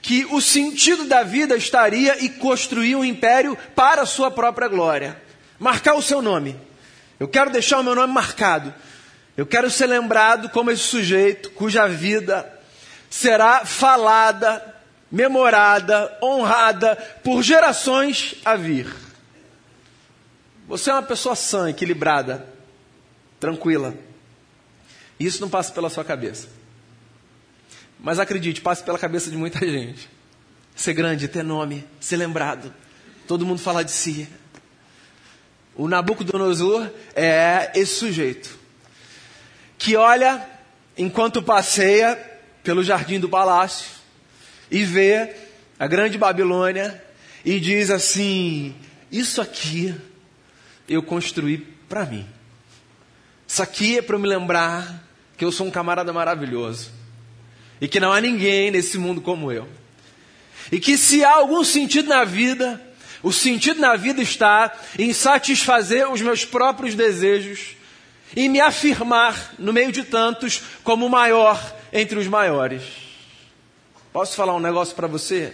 que 0.00 0.26
o 0.26 0.40
sentido 0.40 1.04
da 1.04 1.22
vida 1.22 1.56
estaria 1.56 2.22
em 2.24 2.28
construir 2.28 2.94
um 2.96 3.04
império 3.04 3.56
para 3.74 4.02
a 4.02 4.06
sua 4.06 4.30
própria 4.30 4.68
glória. 4.68 5.20
Marcar 5.58 5.94
o 5.94 6.02
seu 6.02 6.20
nome. 6.20 6.56
Eu 7.18 7.28
quero 7.28 7.50
deixar 7.50 7.78
o 7.78 7.82
meu 7.82 7.94
nome 7.94 8.12
marcado. 8.12 8.74
Eu 9.36 9.46
quero 9.46 9.70
ser 9.70 9.86
lembrado 9.86 10.48
como 10.50 10.70
esse 10.70 10.82
sujeito 10.82 11.50
cuja 11.52 11.88
vida 11.88 12.50
será 13.08 13.64
falada, 13.64 14.73
memorada, 15.14 16.18
honrada 16.20 16.96
por 17.22 17.40
gerações 17.40 18.34
a 18.44 18.56
vir. 18.56 18.92
Você 20.66 20.90
é 20.90 20.92
uma 20.92 21.04
pessoa 21.04 21.36
sã, 21.36 21.70
equilibrada, 21.70 22.44
tranquila. 23.38 23.94
Isso 25.18 25.40
não 25.40 25.48
passa 25.48 25.72
pela 25.72 25.88
sua 25.88 26.04
cabeça. 26.04 26.48
Mas 28.00 28.18
acredite, 28.18 28.60
passa 28.60 28.82
pela 28.82 28.98
cabeça 28.98 29.30
de 29.30 29.36
muita 29.36 29.60
gente. 29.60 30.10
Ser 30.74 30.94
grande, 30.94 31.28
ter 31.28 31.44
nome, 31.44 31.86
ser 32.00 32.16
lembrado. 32.16 32.74
Todo 33.28 33.46
mundo 33.46 33.60
falar 33.60 33.84
de 33.84 33.92
si. 33.92 34.28
O 35.76 35.86
Nabucodonosor 35.86 36.90
é 37.14 37.70
esse 37.76 37.94
sujeito 37.94 38.58
que 39.78 39.94
olha 39.94 40.44
enquanto 40.98 41.40
passeia 41.40 42.18
pelo 42.64 42.82
jardim 42.82 43.20
do 43.20 43.28
palácio 43.28 44.03
e 44.74 44.84
vê 44.84 45.32
a 45.78 45.86
grande 45.86 46.18
Babilônia 46.18 47.00
e 47.44 47.60
diz 47.60 47.90
assim: 47.90 48.74
Isso 49.10 49.40
aqui 49.40 49.94
eu 50.88 51.00
construí 51.00 51.58
para 51.88 52.04
mim. 52.04 52.26
Isso 53.46 53.62
aqui 53.62 53.98
é 53.98 54.02
para 54.02 54.18
me 54.18 54.26
lembrar 54.26 55.06
que 55.38 55.44
eu 55.44 55.52
sou 55.52 55.68
um 55.68 55.70
camarada 55.70 56.12
maravilhoso 56.12 56.90
e 57.80 57.86
que 57.86 58.00
não 58.00 58.12
há 58.12 58.20
ninguém 58.20 58.72
nesse 58.72 58.98
mundo 58.98 59.20
como 59.20 59.52
eu. 59.52 59.68
E 60.72 60.80
que 60.80 60.98
se 60.98 61.24
há 61.24 61.34
algum 61.34 61.62
sentido 61.62 62.08
na 62.08 62.24
vida, 62.24 62.80
o 63.22 63.32
sentido 63.32 63.80
na 63.80 63.94
vida 63.94 64.22
está 64.22 64.76
em 64.98 65.12
satisfazer 65.12 66.10
os 66.10 66.20
meus 66.20 66.44
próprios 66.44 66.96
desejos 66.96 67.76
e 68.34 68.48
me 68.48 68.60
afirmar 68.60 69.54
no 69.56 69.72
meio 69.72 69.92
de 69.92 70.02
tantos 70.02 70.62
como 70.82 71.06
o 71.06 71.10
maior 71.10 71.62
entre 71.92 72.18
os 72.18 72.26
maiores. 72.26 73.03
Posso 74.14 74.36
falar 74.36 74.54
um 74.54 74.60
negócio 74.60 74.94
para 74.94 75.08
você? 75.08 75.52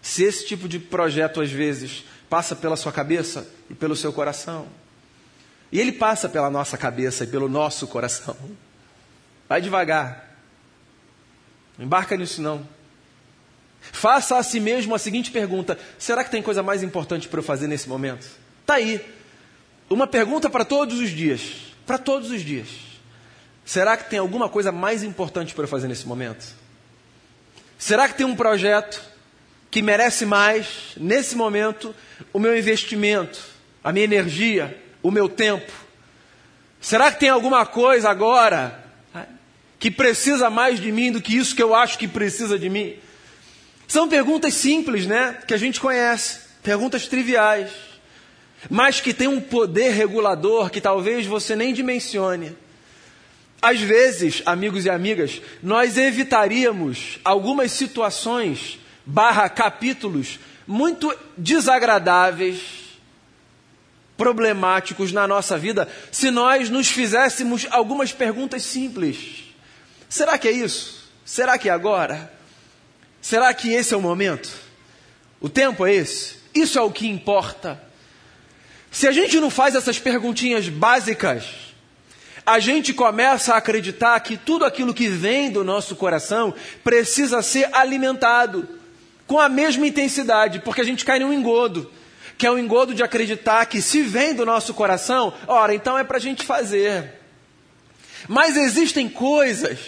Se 0.00 0.24
esse 0.24 0.46
tipo 0.46 0.66
de 0.66 0.78
projeto 0.78 1.42
às 1.42 1.50
vezes 1.50 2.02
passa 2.30 2.56
pela 2.56 2.76
sua 2.76 2.90
cabeça 2.90 3.46
e 3.68 3.74
pelo 3.74 3.94
seu 3.94 4.10
coração. 4.10 4.66
E 5.70 5.78
ele 5.78 5.92
passa 5.92 6.26
pela 6.26 6.48
nossa 6.48 6.78
cabeça 6.78 7.24
e 7.24 7.26
pelo 7.26 7.46
nosso 7.46 7.86
coração. 7.86 8.34
Vai 9.46 9.60
devagar. 9.60 10.34
Não 11.76 11.84
embarca 11.84 12.16
nisso 12.16 12.40
não. 12.40 12.66
Faça 13.82 14.38
a 14.38 14.42
si 14.42 14.60
mesmo 14.60 14.94
a 14.94 14.98
seguinte 14.98 15.30
pergunta: 15.30 15.78
será 15.98 16.24
que 16.24 16.30
tem 16.30 16.40
coisa 16.40 16.62
mais 16.62 16.82
importante 16.82 17.28
para 17.28 17.40
eu 17.40 17.44
fazer 17.44 17.68
nesse 17.68 17.86
momento? 17.86 18.26
Tá 18.64 18.76
aí. 18.76 18.98
Uma 19.90 20.06
pergunta 20.06 20.48
para 20.48 20.64
todos 20.64 21.00
os 21.00 21.10
dias. 21.10 21.74
Para 21.84 21.98
todos 21.98 22.30
os 22.30 22.40
dias. 22.40 22.68
Será 23.62 23.94
que 23.94 24.08
tem 24.08 24.18
alguma 24.18 24.48
coisa 24.48 24.72
mais 24.72 25.02
importante 25.02 25.52
para 25.52 25.64
eu 25.64 25.68
fazer 25.68 25.86
nesse 25.86 26.06
momento? 26.06 26.63
Será 27.78 28.08
que 28.08 28.14
tem 28.14 28.26
um 28.26 28.36
projeto 28.36 29.02
que 29.70 29.82
merece 29.82 30.24
mais, 30.24 30.92
nesse 30.96 31.36
momento, 31.36 31.94
o 32.32 32.38
meu 32.38 32.56
investimento, 32.56 33.40
a 33.82 33.92
minha 33.92 34.04
energia, 34.04 34.80
o 35.02 35.10
meu 35.10 35.28
tempo? 35.28 35.72
Será 36.80 37.10
que 37.10 37.20
tem 37.20 37.28
alguma 37.28 37.66
coisa 37.66 38.08
agora 38.10 38.84
que 39.78 39.90
precisa 39.90 40.48
mais 40.48 40.80
de 40.80 40.92
mim 40.92 41.10
do 41.10 41.20
que 41.20 41.36
isso 41.36 41.54
que 41.54 41.62
eu 41.62 41.74
acho 41.74 41.98
que 41.98 42.06
precisa 42.06 42.58
de 42.58 42.70
mim? 42.70 42.96
São 43.88 44.08
perguntas 44.08 44.54
simples, 44.54 45.06
né? 45.06 45.38
Que 45.46 45.54
a 45.54 45.58
gente 45.58 45.80
conhece, 45.80 46.40
perguntas 46.62 47.06
triviais, 47.06 47.70
mas 48.70 49.00
que 49.00 49.12
têm 49.12 49.28
um 49.28 49.40
poder 49.40 49.90
regulador 49.90 50.70
que 50.70 50.80
talvez 50.80 51.26
você 51.26 51.54
nem 51.54 51.72
dimensione. 51.72 52.56
Às 53.64 53.80
vezes, 53.80 54.42
amigos 54.44 54.84
e 54.84 54.90
amigas, 54.90 55.40
nós 55.62 55.96
evitaríamos 55.96 57.18
algumas 57.24 57.72
situações 57.72 58.78
barra 59.06 59.48
capítulos 59.48 60.38
muito 60.66 61.10
desagradáveis, 61.34 62.60
problemáticos 64.18 65.12
na 65.12 65.26
nossa 65.26 65.56
vida, 65.56 65.88
se 66.12 66.30
nós 66.30 66.68
nos 66.68 66.88
fizéssemos 66.88 67.66
algumas 67.70 68.12
perguntas 68.12 68.62
simples. 68.64 69.44
Será 70.10 70.36
que 70.36 70.46
é 70.46 70.52
isso? 70.52 71.10
Será 71.24 71.56
que 71.56 71.70
é 71.70 71.72
agora? 71.72 72.30
Será 73.22 73.54
que 73.54 73.72
esse 73.72 73.94
é 73.94 73.96
o 73.96 74.02
momento? 74.02 74.50
O 75.40 75.48
tempo 75.48 75.86
é 75.86 75.94
esse? 75.94 76.34
Isso 76.54 76.78
é 76.78 76.82
o 76.82 76.92
que 76.92 77.08
importa. 77.08 77.82
Se 78.90 79.08
a 79.08 79.12
gente 79.12 79.40
não 79.40 79.48
faz 79.48 79.74
essas 79.74 79.98
perguntinhas 79.98 80.68
básicas, 80.68 81.63
a 82.46 82.58
gente 82.58 82.92
começa 82.92 83.54
a 83.54 83.58
acreditar 83.58 84.18
que 84.20 84.36
tudo 84.36 84.64
aquilo 84.64 84.92
que 84.92 85.08
vem 85.08 85.50
do 85.50 85.64
nosso 85.64 85.96
coração 85.96 86.54
precisa 86.82 87.42
ser 87.42 87.68
alimentado 87.72 88.68
com 89.26 89.38
a 89.38 89.48
mesma 89.48 89.86
intensidade, 89.86 90.60
porque 90.60 90.82
a 90.82 90.84
gente 90.84 91.04
cai 91.04 91.18
num 91.18 91.32
engodo, 91.32 91.90
que 92.36 92.46
é 92.46 92.50
o 92.50 92.58
engodo 92.58 92.92
de 92.92 93.02
acreditar 93.02 93.64
que 93.66 93.80
se 93.80 94.02
vem 94.02 94.34
do 94.34 94.44
nosso 94.44 94.74
coração, 94.74 95.32
ora, 95.46 95.74
então 95.74 95.96
é 95.96 96.04
para 96.04 96.18
a 96.18 96.20
gente 96.20 96.44
fazer. 96.44 97.12
Mas 98.28 98.56
existem 98.56 99.08
coisas 99.08 99.78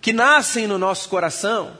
que 0.00 0.12
nascem 0.12 0.66
no 0.66 0.78
nosso 0.78 1.08
coração 1.08 1.76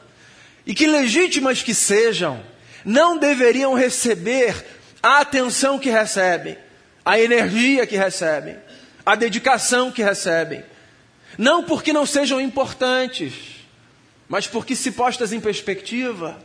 e 0.67 0.75
que, 0.75 0.87
legítimas 0.87 1.63
que 1.63 1.75
sejam, 1.75 2.43
não 2.85 3.17
deveriam 3.19 3.75
receber 3.75 4.67
a 5.01 5.21
atenção 5.21 5.79
que 5.79 5.91
recebem, 5.91 6.59
a 7.05 7.21
energia 7.21 7.87
que 7.87 7.97
recebem, 7.97 8.57
a 9.07 9.15
dedicação 9.15 9.93
que 9.93 10.03
recebem. 10.03 10.65
Não 11.39 11.63
porque 11.63 11.93
não 11.93 12.05
sejam 12.05 12.41
importantes, 12.41 13.33
mas 14.29 14.49
porque, 14.49 14.75
se 14.75 14.91
postas 14.91 15.33
em 15.33 15.41
perspectiva, 15.41 16.37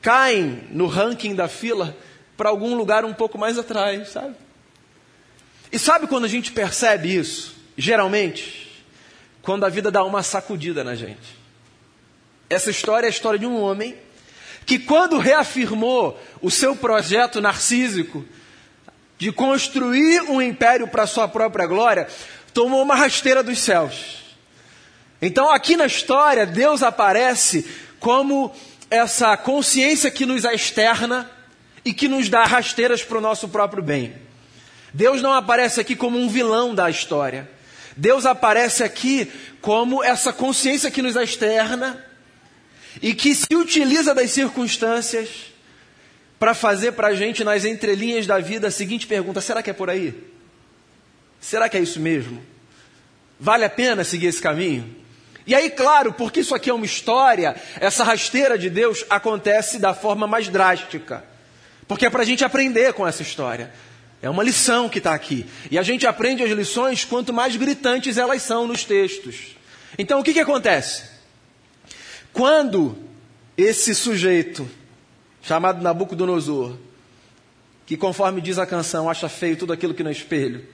caem 0.00 0.68
no 0.70 0.86
ranking 0.86 1.34
da 1.34 1.48
fila 1.48 1.96
para 2.36 2.48
algum 2.48 2.76
lugar 2.76 3.04
um 3.04 3.12
pouco 3.12 3.36
mais 3.36 3.58
atrás, 3.58 4.10
sabe? 4.10 4.36
E 5.72 5.78
sabe 5.78 6.06
quando 6.06 6.26
a 6.26 6.28
gente 6.28 6.52
percebe 6.52 7.16
isso? 7.16 7.56
Geralmente, 7.76 8.84
quando 9.42 9.64
a 9.64 9.68
vida 9.68 9.90
dá 9.90 10.04
uma 10.04 10.22
sacudida 10.22 10.84
na 10.84 10.94
gente. 10.94 11.36
Essa 12.48 12.70
história 12.70 13.06
é 13.06 13.08
a 13.08 13.10
história 13.10 13.38
de 13.38 13.46
um 13.46 13.60
homem 13.60 13.96
que, 14.64 14.78
quando 14.78 15.18
reafirmou 15.18 16.20
o 16.40 16.50
seu 16.50 16.76
projeto 16.76 17.40
narcísico 17.40 18.24
de 19.18 19.32
construir 19.32 20.22
um 20.22 20.40
império 20.40 20.88
para 20.88 21.06
sua 21.06 21.26
própria 21.26 21.66
glória, 21.66 22.06
tomou 22.52 22.82
uma 22.82 22.94
rasteira 22.94 23.42
dos 23.42 23.58
céus. 23.58 24.24
Então, 25.20 25.50
aqui 25.50 25.76
na 25.76 25.86
história, 25.86 26.44
Deus 26.44 26.82
aparece 26.82 27.66
como 27.98 28.54
essa 28.90 29.36
consciência 29.36 30.10
que 30.10 30.26
nos 30.26 30.44
externa 30.44 31.30
e 31.84 31.92
que 31.92 32.08
nos 32.08 32.28
dá 32.28 32.44
rasteiras 32.44 33.02
para 33.02 33.18
o 33.18 33.20
nosso 33.20 33.48
próprio 33.48 33.82
bem. 33.82 34.14
Deus 34.92 35.22
não 35.22 35.32
aparece 35.32 35.80
aqui 35.80 35.96
como 35.96 36.18
um 36.18 36.28
vilão 36.28 36.74
da 36.74 36.88
história. 36.90 37.48
Deus 37.96 38.26
aparece 38.26 38.82
aqui 38.82 39.30
como 39.60 40.04
essa 40.04 40.32
consciência 40.32 40.90
que 40.90 41.02
nos 41.02 41.16
externa 41.16 42.04
e 43.00 43.14
que 43.14 43.34
se 43.34 43.54
utiliza 43.54 44.14
das 44.14 44.30
circunstâncias 44.30 45.28
para 46.38 46.54
fazer 46.54 46.92
para 46.92 47.08
a 47.08 47.14
gente, 47.14 47.42
nas 47.42 47.64
entrelinhas 47.64 48.26
da 48.26 48.38
vida, 48.38 48.68
a 48.68 48.70
seguinte 48.70 49.06
pergunta: 49.06 49.40
será 49.40 49.62
que 49.62 49.70
é 49.70 49.72
por 49.72 49.90
aí? 49.90 50.14
Será 51.40 51.68
que 51.68 51.76
é 51.76 51.80
isso 51.80 52.00
mesmo? 52.00 52.42
Vale 53.38 53.64
a 53.64 53.70
pena 53.70 54.04
seguir 54.04 54.26
esse 54.26 54.40
caminho? 54.40 54.94
E 55.46 55.54
aí, 55.54 55.70
claro, 55.70 56.12
porque 56.12 56.40
isso 56.40 56.54
aqui 56.54 56.68
é 56.68 56.74
uma 56.74 56.84
história, 56.84 57.54
essa 57.78 58.02
rasteira 58.02 58.58
de 58.58 58.68
Deus 58.68 59.04
acontece 59.08 59.78
da 59.78 59.94
forma 59.94 60.26
mais 60.26 60.48
drástica. 60.48 61.24
Porque 61.86 62.06
é 62.06 62.10
para 62.10 62.22
a 62.22 62.26
gente 62.26 62.44
aprender 62.44 62.92
com 62.94 63.06
essa 63.06 63.22
história. 63.22 63.72
É 64.20 64.28
uma 64.28 64.42
lição 64.42 64.88
que 64.88 64.98
está 64.98 65.14
aqui. 65.14 65.46
E 65.70 65.78
a 65.78 65.82
gente 65.82 66.06
aprende 66.06 66.42
as 66.42 66.50
lições 66.50 67.04
quanto 67.04 67.32
mais 67.32 67.54
gritantes 67.54 68.18
elas 68.18 68.42
são 68.42 68.66
nos 68.66 68.82
textos. 68.82 69.56
Então 69.96 70.18
o 70.18 70.24
que, 70.24 70.32
que 70.32 70.40
acontece? 70.40 71.04
Quando 72.32 72.98
esse 73.56 73.94
sujeito, 73.94 74.68
chamado 75.46 75.80
Nabucodonosor, 75.80 76.76
que 77.86 77.96
conforme 77.96 78.40
diz 78.40 78.58
a 78.58 78.66
canção, 78.66 79.08
acha 79.08 79.28
feio 79.28 79.56
tudo 79.56 79.72
aquilo 79.72 79.94
que 79.94 80.02
no 80.02 80.10
espelho, 80.10 80.66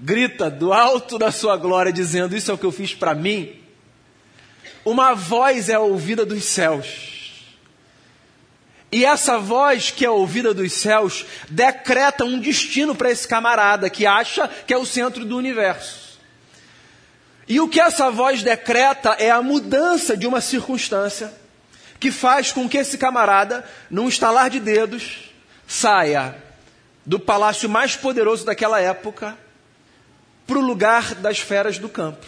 grita 0.00 0.50
do 0.50 0.72
alto 0.72 1.18
da 1.18 1.30
sua 1.30 1.54
glória, 1.58 1.92
dizendo: 1.92 2.34
Isso 2.34 2.50
é 2.50 2.54
o 2.54 2.58
que 2.58 2.64
eu 2.64 2.72
fiz 2.72 2.94
para 2.94 3.14
mim. 3.14 3.60
Uma 4.84 5.12
voz 5.12 5.68
é 5.68 5.78
ouvida 5.78 6.24
dos 6.24 6.44
céus. 6.44 7.12
E 8.90 9.04
essa 9.04 9.38
voz 9.38 9.90
que 9.90 10.04
é 10.04 10.10
ouvida 10.10 10.54
dos 10.54 10.72
céus 10.72 11.26
decreta 11.50 12.24
um 12.24 12.38
destino 12.38 12.94
para 12.94 13.10
esse 13.10 13.26
camarada 13.26 13.90
que 13.90 14.06
acha 14.06 14.48
que 14.48 14.72
é 14.72 14.78
o 14.78 14.86
centro 14.86 15.24
do 15.26 15.36
universo. 15.36 16.18
E 17.46 17.60
o 17.60 17.68
que 17.68 17.80
essa 17.80 18.10
voz 18.10 18.42
decreta 18.42 19.10
é 19.18 19.30
a 19.30 19.42
mudança 19.42 20.16
de 20.16 20.26
uma 20.26 20.40
circunstância 20.40 21.43
que 22.04 22.10
faz 22.10 22.52
com 22.52 22.68
que 22.68 22.76
esse 22.76 22.98
camarada, 22.98 23.64
num 23.88 24.10
estalar 24.10 24.50
de 24.50 24.60
dedos, 24.60 25.20
saia 25.66 26.36
do 27.06 27.18
palácio 27.18 27.66
mais 27.66 27.96
poderoso 27.96 28.44
daquela 28.44 28.78
época 28.78 29.38
para 30.46 30.58
o 30.58 30.60
lugar 30.60 31.14
das 31.14 31.38
feras 31.38 31.78
do 31.78 31.88
campo. 31.88 32.26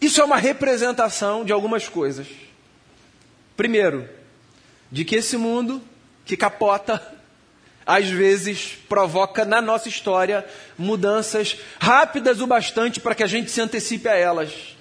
Isso 0.00 0.18
é 0.18 0.24
uma 0.24 0.38
representação 0.38 1.44
de 1.44 1.52
algumas 1.52 1.90
coisas. 1.90 2.26
Primeiro, 3.54 4.08
de 4.90 5.04
que 5.04 5.16
esse 5.16 5.36
mundo 5.36 5.82
que 6.24 6.38
capota, 6.38 7.06
às 7.84 8.08
vezes 8.08 8.78
provoca 8.88 9.44
na 9.44 9.60
nossa 9.60 9.90
história 9.90 10.42
mudanças 10.78 11.58
rápidas 11.78 12.40
o 12.40 12.46
bastante 12.46 12.98
para 12.98 13.14
que 13.14 13.22
a 13.22 13.26
gente 13.26 13.50
se 13.50 13.60
antecipe 13.60 14.08
a 14.08 14.14
elas. 14.16 14.75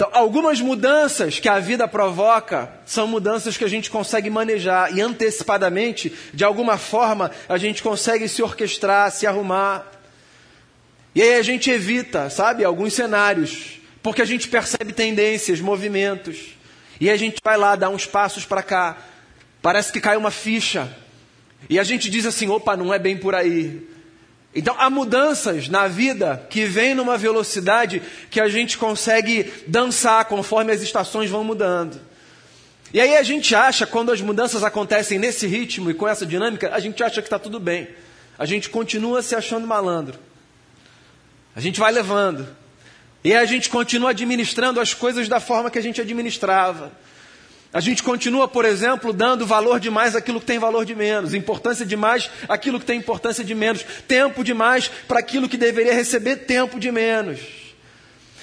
Então, 0.00 0.08
algumas 0.14 0.62
mudanças 0.62 1.38
que 1.38 1.46
a 1.46 1.58
vida 1.58 1.86
provoca 1.86 2.72
são 2.86 3.06
mudanças 3.06 3.58
que 3.58 3.64
a 3.64 3.68
gente 3.68 3.90
consegue 3.90 4.30
manejar 4.30 4.96
e 4.96 5.02
antecipadamente, 5.02 6.10
de 6.32 6.42
alguma 6.42 6.78
forma, 6.78 7.30
a 7.46 7.58
gente 7.58 7.82
consegue 7.82 8.26
se 8.26 8.42
orquestrar, 8.42 9.12
se 9.12 9.26
arrumar. 9.26 9.92
E 11.14 11.20
aí 11.20 11.34
a 11.34 11.42
gente 11.42 11.70
evita, 11.70 12.30
sabe, 12.30 12.64
alguns 12.64 12.94
cenários, 12.94 13.78
porque 14.02 14.22
a 14.22 14.24
gente 14.24 14.48
percebe 14.48 14.94
tendências, 14.94 15.60
movimentos. 15.60 16.56
E 16.98 17.10
a 17.10 17.16
gente 17.18 17.36
vai 17.44 17.58
lá, 17.58 17.76
dá 17.76 17.90
uns 17.90 18.06
passos 18.06 18.46
para 18.46 18.62
cá. 18.62 18.96
Parece 19.60 19.92
que 19.92 20.00
cai 20.00 20.16
uma 20.16 20.30
ficha. 20.30 20.90
E 21.68 21.78
a 21.78 21.84
gente 21.84 22.08
diz 22.08 22.24
assim: 22.24 22.48
opa, 22.48 22.74
não 22.74 22.94
é 22.94 22.98
bem 22.98 23.18
por 23.18 23.34
aí. 23.34 23.86
Então 24.54 24.74
há 24.78 24.90
mudanças 24.90 25.68
na 25.68 25.86
vida 25.86 26.44
que 26.50 26.64
vêm 26.64 26.94
numa 26.94 27.16
velocidade 27.16 28.02
que 28.30 28.40
a 28.40 28.48
gente 28.48 28.76
consegue 28.76 29.52
dançar 29.66 30.24
conforme 30.24 30.72
as 30.72 30.82
estações 30.82 31.30
vão 31.30 31.44
mudando. 31.44 32.00
E 32.92 33.00
aí 33.00 33.16
a 33.16 33.22
gente 33.22 33.54
acha, 33.54 33.86
quando 33.86 34.10
as 34.10 34.20
mudanças 34.20 34.64
acontecem 34.64 35.18
nesse 35.18 35.46
ritmo 35.46 35.90
e 35.90 35.94
com 35.94 36.08
essa 36.08 36.26
dinâmica, 36.26 36.74
a 36.74 36.80
gente 36.80 37.02
acha 37.04 37.22
que 37.22 37.28
está 37.28 37.38
tudo 37.38 37.60
bem. 37.60 37.88
A 38.36 38.44
gente 38.44 38.68
continua 38.68 39.22
se 39.22 39.36
achando 39.36 39.66
malandro. 39.66 40.18
A 41.54 41.60
gente 41.60 41.78
vai 41.78 41.92
levando. 41.92 42.48
E 43.22 43.34
a 43.34 43.44
gente 43.44 43.70
continua 43.70 44.10
administrando 44.10 44.80
as 44.80 44.94
coisas 44.94 45.28
da 45.28 45.38
forma 45.38 45.70
que 45.70 45.78
a 45.78 45.82
gente 45.82 46.00
administrava. 46.00 46.90
A 47.72 47.78
gente 47.78 48.02
continua, 48.02 48.48
por 48.48 48.64
exemplo, 48.64 49.12
dando 49.12 49.46
valor 49.46 49.78
demais 49.78 50.16
àquilo 50.16 50.40
que 50.40 50.46
tem 50.46 50.58
valor 50.58 50.84
de 50.84 50.94
menos, 50.94 51.34
importância 51.34 51.86
demais 51.86 52.28
àquilo 52.48 52.80
que 52.80 52.86
tem 52.86 52.98
importância 52.98 53.44
de 53.44 53.54
menos, 53.54 53.84
tempo 54.08 54.42
demais 54.42 54.88
para 55.06 55.20
aquilo 55.20 55.48
que 55.48 55.56
deveria 55.56 55.94
receber 55.94 56.36
tempo 56.38 56.80
de 56.80 56.90
menos. 56.90 57.38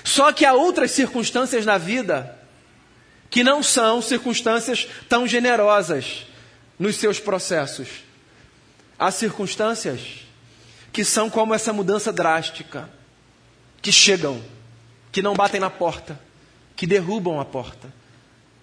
Só 0.01 0.31
que 0.31 0.45
há 0.45 0.53
outras 0.53 0.91
circunstâncias 0.91 1.65
na 1.65 1.77
vida 1.77 2.37
que 3.29 3.43
não 3.43 3.61
são 3.61 4.01
circunstâncias 4.01 4.87
tão 5.09 5.27
generosas 5.27 6.25
nos 6.79 6.95
seus 6.95 7.19
processos. 7.19 7.89
Há 8.97 9.11
circunstâncias 9.11 9.99
que 10.93 11.03
são 11.03 11.29
como 11.29 11.53
essa 11.53 11.73
mudança 11.73 12.13
drástica, 12.13 12.89
que 13.81 13.91
chegam, 13.91 14.41
que 15.11 15.21
não 15.21 15.33
batem 15.33 15.59
na 15.59 15.69
porta, 15.69 16.17
que 16.77 16.87
derrubam 16.87 17.41
a 17.41 17.45
porta 17.45 17.96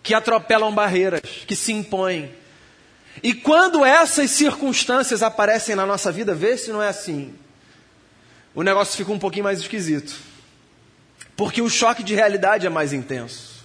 que 0.04 0.12
atropelam 0.12 0.72
barreiras, 0.72 1.22
que 1.46 1.56
se 1.56 1.72
impõem. 1.72 2.30
E 3.22 3.32
quando 3.32 3.82
essas 3.84 4.30
circunstâncias 4.30 5.22
aparecem 5.22 5.74
na 5.74 5.86
nossa 5.86 6.12
vida, 6.12 6.34
vê 6.34 6.58
se 6.58 6.70
não 6.70 6.82
é 6.82 6.88
assim. 6.88 7.32
O 8.54 8.62
negócio 8.62 8.98
fica 8.98 9.10
um 9.10 9.18
pouquinho 9.18 9.44
mais 9.44 9.60
esquisito. 9.60 10.14
Porque 11.34 11.62
o 11.62 11.70
choque 11.70 12.02
de 12.02 12.14
realidade 12.14 12.66
é 12.66 12.68
mais 12.68 12.92
intenso. 12.92 13.64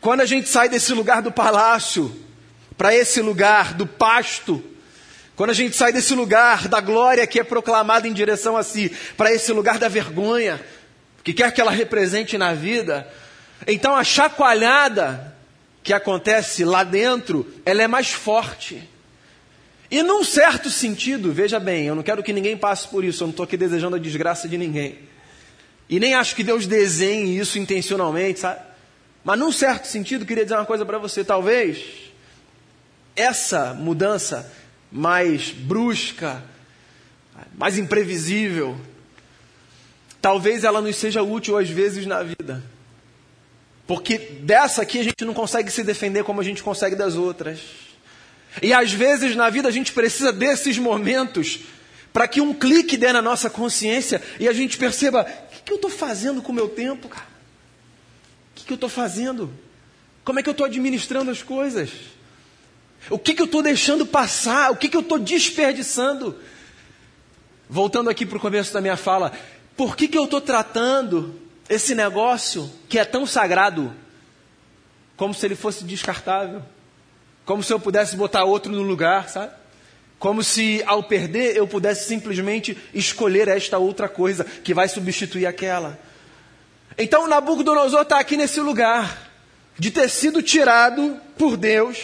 Quando 0.00 0.20
a 0.20 0.26
gente 0.26 0.48
sai 0.48 0.68
desse 0.68 0.94
lugar 0.94 1.20
do 1.20 1.32
palácio 1.32 2.16
para 2.76 2.94
esse 2.94 3.20
lugar 3.20 3.74
do 3.74 3.84
pasto, 3.84 4.62
quando 5.34 5.50
a 5.50 5.54
gente 5.54 5.74
sai 5.74 5.92
desse 5.92 6.14
lugar 6.14 6.68
da 6.68 6.80
glória 6.80 7.26
que 7.26 7.40
é 7.40 7.44
proclamada 7.44 8.06
em 8.06 8.12
direção 8.12 8.56
a 8.56 8.62
si, 8.62 8.96
para 9.16 9.32
esse 9.32 9.52
lugar 9.52 9.80
da 9.80 9.88
vergonha, 9.88 10.60
que 11.24 11.32
quer 11.34 11.52
que 11.52 11.60
ela 11.60 11.72
represente 11.72 12.38
na 12.38 12.54
vida, 12.54 13.12
então 13.66 13.96
a 13.96 14.04
chacoalhada 14.04 15.36
que 15.88 15.92
acontece 15.94 16.66
lá 16.66 16.84
dentro, 16.84 17.50
ela 17.64 17.82
é 17.82 17.88
mais 17.88 18.10
forte. 18.10 18.86
E 19.90 20.02
num 20.02 20.22
certo 20.22 20.68
sentido, 20.68 21.32
veja 21.32 21.58
bem, 21.58 21.86
eu 21.86 21.94
não 21.94 22.02
quero 22.02 22.22
que 22.22 22.30
ninguém 22.30 22.58
passe 22.58 22.86
por 22.86 23.02
isso, 23.02 23.22
eu 23.22 23.28
não 23.28 23.30
estou 23.30 23.44
aqui 23.44 23.56
desejando 23.56 23.96
a 23.96 23.98
desgraça 23.98 24.46
de 24.46 24.58
ninguém. 24.58 24.98
E 25.88 25.98
nem 25.98 26.12
acho 26.12 26.36
que 26.36 26.44
Deus 26.44 26.66
desenhe 26.66 27.38
isso 27.38 27.58
intencionalmente, 27.58 28.40
sabe? 28.40 28.60
Mas 29.24 29.38
num 29.38 29.50
certo 29.50 29.86
sentido, 29.86 30.26
queria 30.26 30.44
dizer 30.44 30.56
uma 30.56 30.66
coisa 30.66 30.84
para 30.84 30.98
você, 30.98 31.24
talvez 31.24 31.82
essa 33.16 33.72
mudança 33.72 34.52
mais 34.92 35.50
brusca, 35.52 36.44
mais 37.56 37.78
imprevisível, 37.78 38.78
talvez 40.20 40.64
ela 40.64 40.82
nos 40.82 40.96
seja 40.96 41.22
útil 41.22 41.56
às 41.56 41.70
vezes 41.70 42.04
na 42.04 42.22
vida. 42.22 42.62
Porque 43.88 44.18
dessa 44.18 44.82
aqui 44.82 45.00
a 45.00 45.02
gente 45.02 45.24
não 45.24 45.32
consegue 45.32 45.70
se 45.70 45.82
defender 45.82 46.22
como 46.22 46.42
a 46.42 46.44
gente 46.44 46.62
consegue 46.62 46.94
das 46.94 47.14
outras. 47.14 47.60
E 48.60 48.70
às 48.70 48.92
vezes 48.92 49.34
na 49.34 49.48
vida 49.48 49.66
a 49.66 49.72
gente 49.72 49.92
precisa 49.92 50.30
desses 50.30 50.76
momentos 50.76 51.60
para 52.12 52.28
que 52.28 52.38
um 52.38 52.52
clique 52.52 52.98
dê 52.98 53.10
na 53.14 53.22
nossa 53.22 53.48
consciência 53.48 54.22
e 54.38 54.46
a 54.46 54.52
gente 54.52 54.76
perceba: 54.76 55.22
o 55.22 55.54
que, 55.54 55.62
que 55.62 55.72
eu 55.72 55.76
estou 55.76 55.90
fazendo 55.90 56.42
com 56.42 56.52
o 56.52 56.54
meu 56.54 56.68
tempo, 56.68 57.08
cara? 57.08 57.26
O 58.52 58.56
que, 58.56 58.66
que 58.66 58.72
eu 58.74 58.74
estou 58.74 58.90
fazendo? 58.90 59.50
Como 60.22 60.38
é 60.38 60.42
que 60.42 60.50
eu 60.50 60.52
estou 60.52 60.66
administrando 60.66 61.30
as 61.30 61.42
coisas? 61.42 61.88
O 63.08 63.18
que, 63.18 63.32
que 63.32 63.40
eu 63.40 63.46
estou 63.46 63.62
deixando 63.62 64.04
passar? 64.04 64.70
O 64.70 64.76
que, 64.76 64.90
que 64.90 64.98
eu 64.98 65.00
estou 65.00 65.18
desperdiçando? 65.18 66.38
Voltando 67.66 68.10
aqui 68.10 68.26
para 68.26 68.36
o 68.36 68.40
começo 68.40 68.70
da 68.70 68.82
minha 68.82 68.98
fala, 68.98 69.32
por 69.74 69.96
que, 69.96 70.08
que 70.08 70.18
eu 70.18 70.24
estou 70.24 70.42
tratando 70.42 71.47
esse 71.68 71.94
negócio 71.94 72.70
que 72.88 72.98
é 72.98 73.04
tão 73.04 73.26
sagrado, 73.26 73.94
como 75.16 75.34
se 75.34 75.46
ele 75.46 75.54
fosse 75.54 75.84
descartável, 75.84 76.62
como 77.44 77.62
se 77.62 77.72
eu 77.72 77.80
pudesse 77.80 78.16
botar 78.16 78.44
outro 78.44 78.70
no 78.70 78.82
lugar, 78.82 79.28
sabe? 79.28 79.52
Como 80.18 80.42
se 80.42 80.82
ao 80.86 81.02
perder 81.02 81.56
eu 81.56 81.66
pudesse 81.66 82.08
simplesmente 82.08 82.76
escolher 82.92 83.48
esta 83.48 83.78
outra 83.78 84.08
coisa 84.08 84.44
que 84.44 84.74
vai 84.74 84.88
substituir 84.88 85.46
aquela. 85.46 85.98
Então 86.96 87.28
Nabucodonosor 87.28 88.02
está 88.02 88.18
aqui 88.18 88.36
nesse 88.36 88.60
lugar, 88.60 89.30
de 89.78 89.90
ter 89.90 90.08
sido 90.08 90.42
tirado 90.42 91.20
por 91.36 91.56
Deus 91.56 91.98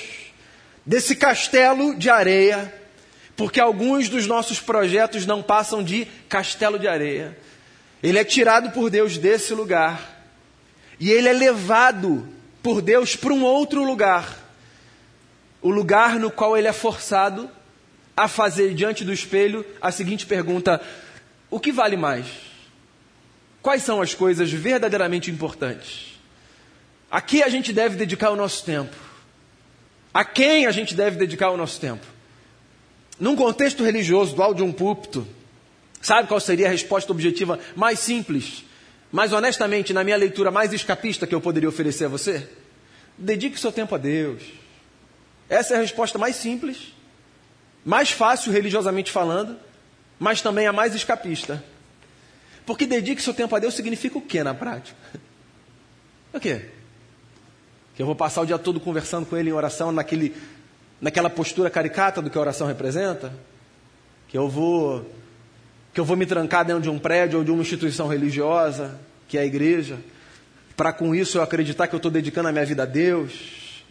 desse 0.87 1.17
castelo 1.17 1.95
de 1.95 2.09
areia, 2.09 2.73
porque 3.37 3.59
alguns 3.59 4.09
dos 4.09 4.27
nossos 4.27 4.61
projetos 4.61 5.27
não 5.27 5.43
passam 5.43 5.83
de 5.83 6.07
castelo 6.29 6.79
de 6.79 6.87
areia. 6.87 7.37
Ele 8.05 8.19
é 8.19 8.25
tirado 8.25 8.71
por 8.71 8.91
Deus 8.91 9.17
desse 9.17 9.55
lugar. 9.55 10.15
E 11.01 11.11
ele 11.11 11.27
é 11.27 11.33
levado 11.33 12.29
por 12.63 12.83
Deus 12.83 13.17
para 13.17 13.33
um 13.33 13.43
outro 13.43 13.83
lugar. 13.83 14.39
O 15.63 15.71
lugar 15.71 16.19
no 16.19 16.31
qual 16.31 16.55
ele 16.55 16.69
é 16.69 16.73
forçado 16.73 17.51
a 18.15 18.29
fazer 18.29 18.75
diante 18.75 19.07
do 19.07 19.13
espelho 19.13 19.65
a 19.81 19.91
seguinte 19.91 20.27
pergunta: 20.27 20.83
O 21.51 21.59
que 21.59 21.73
vale 21.73 21.97
mais? 21.97 22.27
Quais 23.63 23.83
são 23.83 24.03
as 24.03 24.13
coisas 24.13 24.53
verdadeiramente 24.53 25.31
importantes? 25.31 26.21
A 27.11 27.23
que 27.23 27.43
a 27.43 27.49
gente 27.49 27.73
deve 27.73 27.97
dedicar 27.97 28.29
o 28.29 28.37
nosso 28.37 28.67
tempo? 28.67 28.95
A 30.13 30.27
quem 30.27 30.67
a 30.67 30.71
gente 30.71 30.95
deve 30.95 31.17
dedicar 31.17 31.53
o 31.53 31.57
nosso 31.57 31.81
tempo? 31.81 32.05
Num 33.19 33.35
contexto 33.35 33.83
religioso, 33.83 34.37
do 34.37 34.43
alto 34.43 34.59
de 34.59 34.63
um 34.63 34.73
púlpito, 34.73 35.27
Sabe 36.05 36.29
qual 36.29 36.39
seria 36.39 36.69
a 36.69 36.71
resposta 36.71 37.11
objetiva 37.11 37.59
mais 37.75 37.99
simples, 37.99 38.65
mais 39.11 39.33
honestamente, 39.33 39.93
na 39.93 40.05
minha 40.05 40.17
leitura 40.17 40.53
mais 40.53 40.73
escapista 40.73 41.27
que 41.27 41.35
eu 41.35 41.41
poderia 41.41 41.69
oferecer 41.69 42.05
a 42.05 42.09
você? 42.09 42.49
Dedique 43.19 43.59
seu 43.59 43.73
tempo 43.73 43.97
a 43.97 43.99
Deus. 43.99 44.43
Essa 45.49 45.75
é 45.75 45.77
a 45.79 45.81
resposta 45.81 46.19
mais 46.19 46.37
simples 46.37 46.95
mais 47.85 48.11
fácil 48.11 48.51
religiosamente 48.51 49.13
falando, 49.13 49.57
mas 50.19 50.41
também 50.41 50.67
a 50.67 50.73
mais 50.73 50.95
escapista. 50.95 51.63
Porque 52.65 52.87
dedique 52.87 53.21
seu 53.21 53.35
tempo 53.35 53.55
a 53.55 53.59
Deus 53.59 53.75
significa 53.75 54.17
o 54.17 54.23
que 54.23 54.43
na 54.43 54.55
prática? 54.55 54.97
O 56.33 56.41
quê? 56.41 56.71
Que 57.95 58.03
eu 58.03 58.07
vou 58.07 58.17
passar 58.17 58.41
o 58.41 58.47
dia 58.47 58.59
todo 58.59 58.81
conversando 58.81 59.27
com 59.27 59.37
Ele 59.37 59.51
em 59.51 59.53
oração, 59.53 59.93
naquele, 59.93 60.35
naquela 61.01 61.29
postura 61.31 61.71
caricata 61.71 62.23
do 62.23 62.31
que 62.31 62.39
a 62.39 62.41
oração 62.41 62.67
representa? 62.67 63.33
Que 64.29 64.39
eu 64.39 64.49
vou 64.49 65.09
que 65.95 66.01
eu 66.01 66.05
vou 66.05 66.17
me 66.17 66.27
trancar 66.27 66.65
dentro 66.65 66.83
de 66.83 66.91
um 66.91 66.99
prédio 66.99 67.39
ou 67.39 67.45
de 67.45 67.53
uma 67.53 67.63
instituição 67.63 68.09
religiosa, 68.09 68.99
que 69.29 69.39
é 69.39 69.43
a 69.43 69.47
igreja, 69.47 69.97
para 70.77 70.93
com 70.93 71.15
isso 71.15 71.39
eu 71.39 71.43
acreditar 71.43 71.87
que 71.87 71.95
eu 71.95 71.99
estou 71.99 72.11
dedicando 72.11 72.49
a 72.49 72.53
minha 72.53 72.67
vida 72.67 72.83
a 72.83 72.87
Deus? 72.87 73.85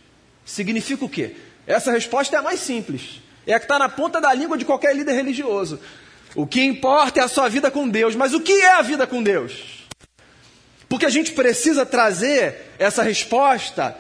Significa 0.43 1.05
o 1.05 1.09
quê? 1.09 1.37
Essa 1.65 1.93
resposta 1.93 2.35
é 2.35 2.39
a 2.39 2.41
mais 2.41 2.59
simples. 2.59 3.21
É 3.47 3.53
a 3.53 3.59
que 3.59 3.63
está 3.63 3.79
na 3.79 3.87
ponta 3.87 4.19
da 4.19 4.33
língua 4.33 4.57
de 4.57 4.65
qualquer 4.65 4.93
líder 4.93 5.13
religioso. 5.13 5.79
O 6.35 6.45
que 6.45 6.61
importa 6.61 7.21
é 7.21 7.23
a 7.23 7.27
sua 7.29 7.47
vida 7.47 7.71
com 7.71 7.87
Deus. 7.87 8.15
Mas 8.15 8.33
o 8.33 8.41
que 8.41 8.51
é 8.51 8.73
a 8.73 8.81
vida 8.81 9.07
com 9.07 9.23
Deus? 9.23 9.87
Porque 10.89 11.05
a 11.05 11.09
gente 11.09 11.31
precisa 11.31 11.85
trazer 11.85 12.73
essa 12.77 13.01
resposta 13.01 13.97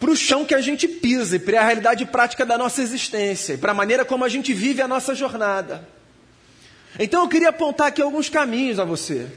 para 0.00 0.10
o 0.10 0.16
chão 0.16 0.44
que 0.44 0.56
a 0.56 0.60
gente 0.60 0.88
pisa 0.88 1.36
e 1.36 1.38
para 1.38 1.60
a 1.60 1.64
realidade 1.64 2.04
prática 2.06 2.44
da 2.44 2.58
nossa 2.58 2.82
existência 2.82 3.54
e 3.54 3.58
para 3.58 3.70
a 3.70 3.74
maneira 3.74 4.04
como 4.04 4.24
a 4.24 4.28
gente 4.28 4.52
vive 4.52 4.82
a 4.82 4.88
nossa 4.88 5.14
jornada. 5.14 5.86
Então 6.98 7.22
eu 7.22 7.28
queria 7.28 7.48
apontar 7.48 7.88
aqui 7.88 8.02
alguns 8.02 8.28
caminhos 8.28 8.78
a 8.78 8.84
você, 8.84 9.28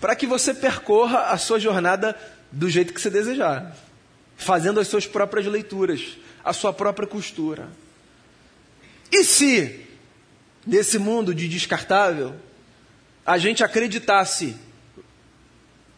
para 0.00 0.14
que 0.14 0.26
você 0.26 0.52
percorra 0.52 1.26
a 1.26 1.38
sua 1.38 1.58
jornada 1.58 2.16
do 2.52 2.68
jeito 2.68 2.92
que 2.92 3.00
você 3.00 3.10
desejar, 3.10 3.76
fazendo 4.36 4.78
as 4.78 4.88
suas 4.88 5.06
próprias 5.06 5.46
leituras, 5.46 6.18
a 6.44 6.52
sua 6.52 6.72
própria 6.72 7.08
costura. 7.08 7.68
E 9.10 9.24
se, 9.24 9.86
nesse 10.66 10.98
mundo 10.98 11.34
de 11.34 11.48
descartável, 11.48 12.34
a 13.24 13.38
gente 13.38 13.64
acreditasse, 13.64 14.56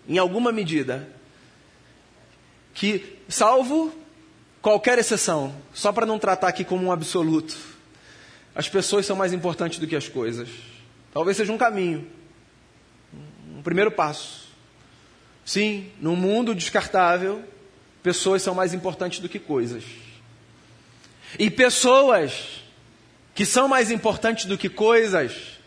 em 0.09 0.19
alguma 0.19 0.53
medida, 0.53 1.09
que, 2.73 3.19
salvo 3.29 3.93
qualquer 4.63 4.99
exceção, 4.99 5.55
só 5.75 5.93
para 5.93 6.07
não 6.07 6.19
tratar 6.19 6.49
aqui 6.49 6.65
como 6.65 6.87
um 6.87 6.93
absoluto, 6.93 7.57
as 8.59 8.69
pessoas 8.69 9.07
são 9.07 9.15
mais 9.15 9.33
importantes 9.33 9.79
do 9.79 9.87
que 9.87 9.95
as 9.95 10.09
coisas. 10.09 10.49
Talvez 11.13 11.37
seja 11.37 11.53
um 11.53 11.57
caminho, 11.57 12.05
um 13.57 13.63
primeiro 13.63 13.89
passo. 13.89 14.49
Sim, 15.45 15.93
no 16.01 16.17
mundo 16.17 16.57
descartável, 16.57 17.41
pessoas 18.03 18.43
são 18.43 18.57
mais 18.57 18.75
importantes 18.75 19.21
do 19.21 19.29
que 19.29 19.39
coisas. 19.39 19.85
E 21.39 21.49
pessoas 21.49 22.65
que 23.33 23.47
são 23.47 23.69
mais 23.69 23.93
importantes 23.93 24.47
do 24.47 24.59
que 24.59 24.69
coisas 24.69 25.61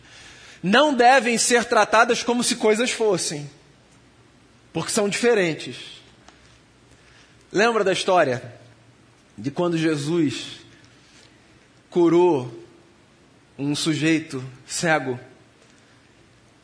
não 0.61 0.93
devem 0.93 1.37
ser 1.37 1.63
tratadas 1.63 2.23
como 2.23 2.43
se 2.43 2.57
coisas 2.57 2.91
fossem, 2.91 3.49
porque 4.73 4.91
são 4.91 5.07
diferentes. 5.07 5.77
Lembra 7.53 7.85
da 7.85 7.93
história 7.93 8.53
de 9.37 9.49
quando 9.49 9.77
Jesus 9.77 10.59
curou 11.89 12.60
um 13.57 13.75
sujeito 13.75 14.43
cego, 14.65 15.19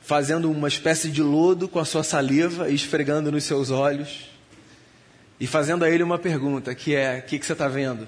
fazendo 0.01 0.49
uma 0.49 0.67
espécie 0.67 1.09
de 1.09 1.21
lodo 1.21 1.67
com 1.67 1.79
a 1.79 1.85
sua 1.85 2.03
saliva 2.03 2.69
e 2.69 2.75
esfregando 2.75 3.31
nos 3.31 3.43
seus 3.43 3.69
olhos, 3.69 4.29
e 5.39 5.45
fazendo 5.45 5.85
a 5.85 5.89
ele 5.89 6.03
uma 6.03 6.17
pergunta, 6.17 6.73
que 6.73 6.95
é: 6.95 7.19
o 7.19 7.21
que, 7.23 7.37
que 7.37 7.45
você 7.45 7.53
está 7.53 7.67
vendo? 7.67 8.07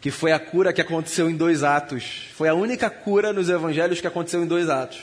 Que 0.00 0.10
foi 0.10 0.32
a 0.32 0.38
cura 0.38 0.72
que 0.72 0.80
aconteceu 0.80 1.28
em 1.28 1.36
dois 1.36 1.62
atos. 1.62 2.28
Foi 2.34 2.48
a 2.48 2.54
única 2.54 2.88
cura 2.88 3.32
nos 3.32 3.48
evangelhos 3.48 4.00
que 4.00 4.06
aconteceu 4.06 4.42
em 4.42 4.46
dois 4.46 4.68
atos. 4.68 5.00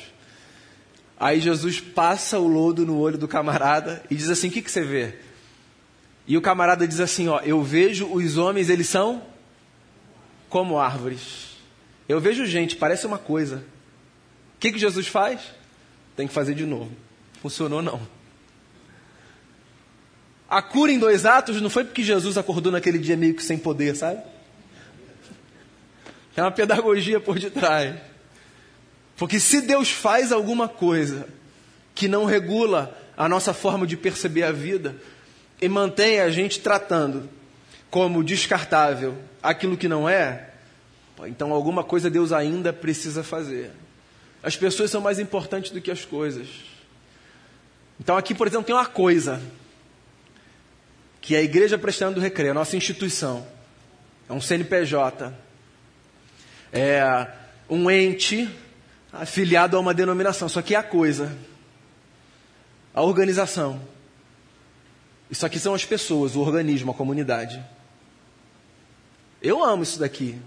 Aí 1.20 1.40
Jesus 1.40 1.80
passa 1.80 2.40
o 2.40 2.48
lodo 2.48 2.86
no 2.86 2.98
olho 2.98 3.18
do 3.18 3.28
camarada 3.28 4.02
e 4.10 4.16
diz 4.16 4.30
assim: 4.30 4.48
O 4.48 4.52
que, 4.52 4.62
que 4.62 4.72
você 4.72 4.82
vê? 4.82 5.16
E 6.26 6.38
o 6.38 6.42
camarada 6.42 6.88
diz 6.88 7.00
assim: 7.00 7.28
Ó, 7.28 7.40
eu 7.42 7.62
vejo 7.62 8.08
os 8.08 8.38
homens, 8.38 8.70
eles 8.70 8.88
são 8.88 9.22
como 10.50 10.80
árvores. 10.80 11.49
Eu 12.10 12.20
vejo 12.20 12.44
gente, 12.48 12.76
parece 12.76 13.06
uma 13.06 13.20
coisa. 13.20 13.58
O 14.56 14.60
que, 14.60 14.72
que 14.72 14.80
Jesus 14.80 15.08
faz? 15.08 15.40
Tem 16.16 16.28
que 16.28 16.34
fazer 16.34 16.56
de 16.56 16.66
novo. 16.66 16.92
Funcionou 17.40 17.84
não. 17.84 18.02
A 20.50 20.60
cura 20.64 20.92
em 20.92 20.98
dois 20.98 21.28
atos 21.28 21.62
não 21.62 21.70
foi 21.70 21.86
porque 21.86 22.04
Jesus 22.04 22.36
acordou 22.36 22.72
naquele 22.72 22.98
dia 22.98 23.16
meio 23.16 23.36
que 23.36 23.44
sem 23.44 23.60
poder, 23.60 23.96
sabe? 23.96 24.22
É 26.36 26.42
uma 26.42 26.52
pedagogia 26.52 27.20
por 27.20 27.38
detrás. 27.38 27.96
Porque 29.16 29.40
se 29.40 29.62
Deus 29.62 29.92
faz 29.92 30.32
alguma 30.32 30.68
coisa 30.68 31.28
que 31.94 32.08
não 32.08 32.26
regula 32.26 32.98
a 33.16 33.30
nossa 33.30 33.54
forma 33.54 33.86
de 33.86 33.96
perceber 33.96 34.44
a 34.44 34.52
vida 34.52 34.96
e 35.62 35.70
mantém 35.70 36.22
a 36.22 36.32
gente 36.32 36.60
tratando 36.60 37.30
como 37.92 38.24
descartável 38.24 39.16
aquilo 39.44 39.78
que 39.78 39.88
não 39.88 40.10
é, 40.10 40.49
então 41.28 41.54
alguma 41.54 41.84
coisa 41.84 42.10
Deus 42.10 42.32
ainda 42.32 42.72
precisa 42.72 43.24
fazer. 43.24 43.72
As 44.42 44.56
pessoas 44.56 44.90
são 44.90 45.02
mais 45.02 45.20
importantes 45.20 45.72
do 45.72 45.82
que 45.82 45.92
as 45.92 46.06
coisas. 46.06 46.48
Então 48.00 48.16
aqui, 48.16 48.34
por 48.34 48.48
exemplo, 48.48 48.66
tem 48.66 48.76
uma 48.76 48.86
coisa 48.86 49.42
que 51.22 51.36
a 51.36 51.42
Igreja 51.42 51.78
Prestando 51.78 52.16
do 52.16 52.22
Recreio, 52.22 52.52
a 52.52 52.54
nossa 52.54 52.78
instituição. 52.78 53.46
É 54.30 54.34
um 54.34 54.40
CNPJ. 54.40 55.34
É 56.72 57.28
um 57.70 57.90
ente 57.92 58.50
afiliado 59.12 59.76
a 59.76 59.80
uma 59.80 59.94
denominação. 59.94 60.48
Isso 60.48 60.60
aqui 60.60 60.76
é 60.76 60.78
a 60.78 60.84
coisa. 60.84 61.36
A 62.94 63.02
organização. 63.02 63.82
Isso 65.30 65.46
aqui 65.46 65.60
são 65.60 65.74
as 65.74 65.86
pessoas, 65.86 66.36
o 66.36 66.40
organismo, 66.40 66.92
a 66.92 66.96
comunidade. 66.96 67.64
Eu 69.42 69.64
amo 69.64 69.84
isso 69.84 70.00
daqui. 70.00 70.40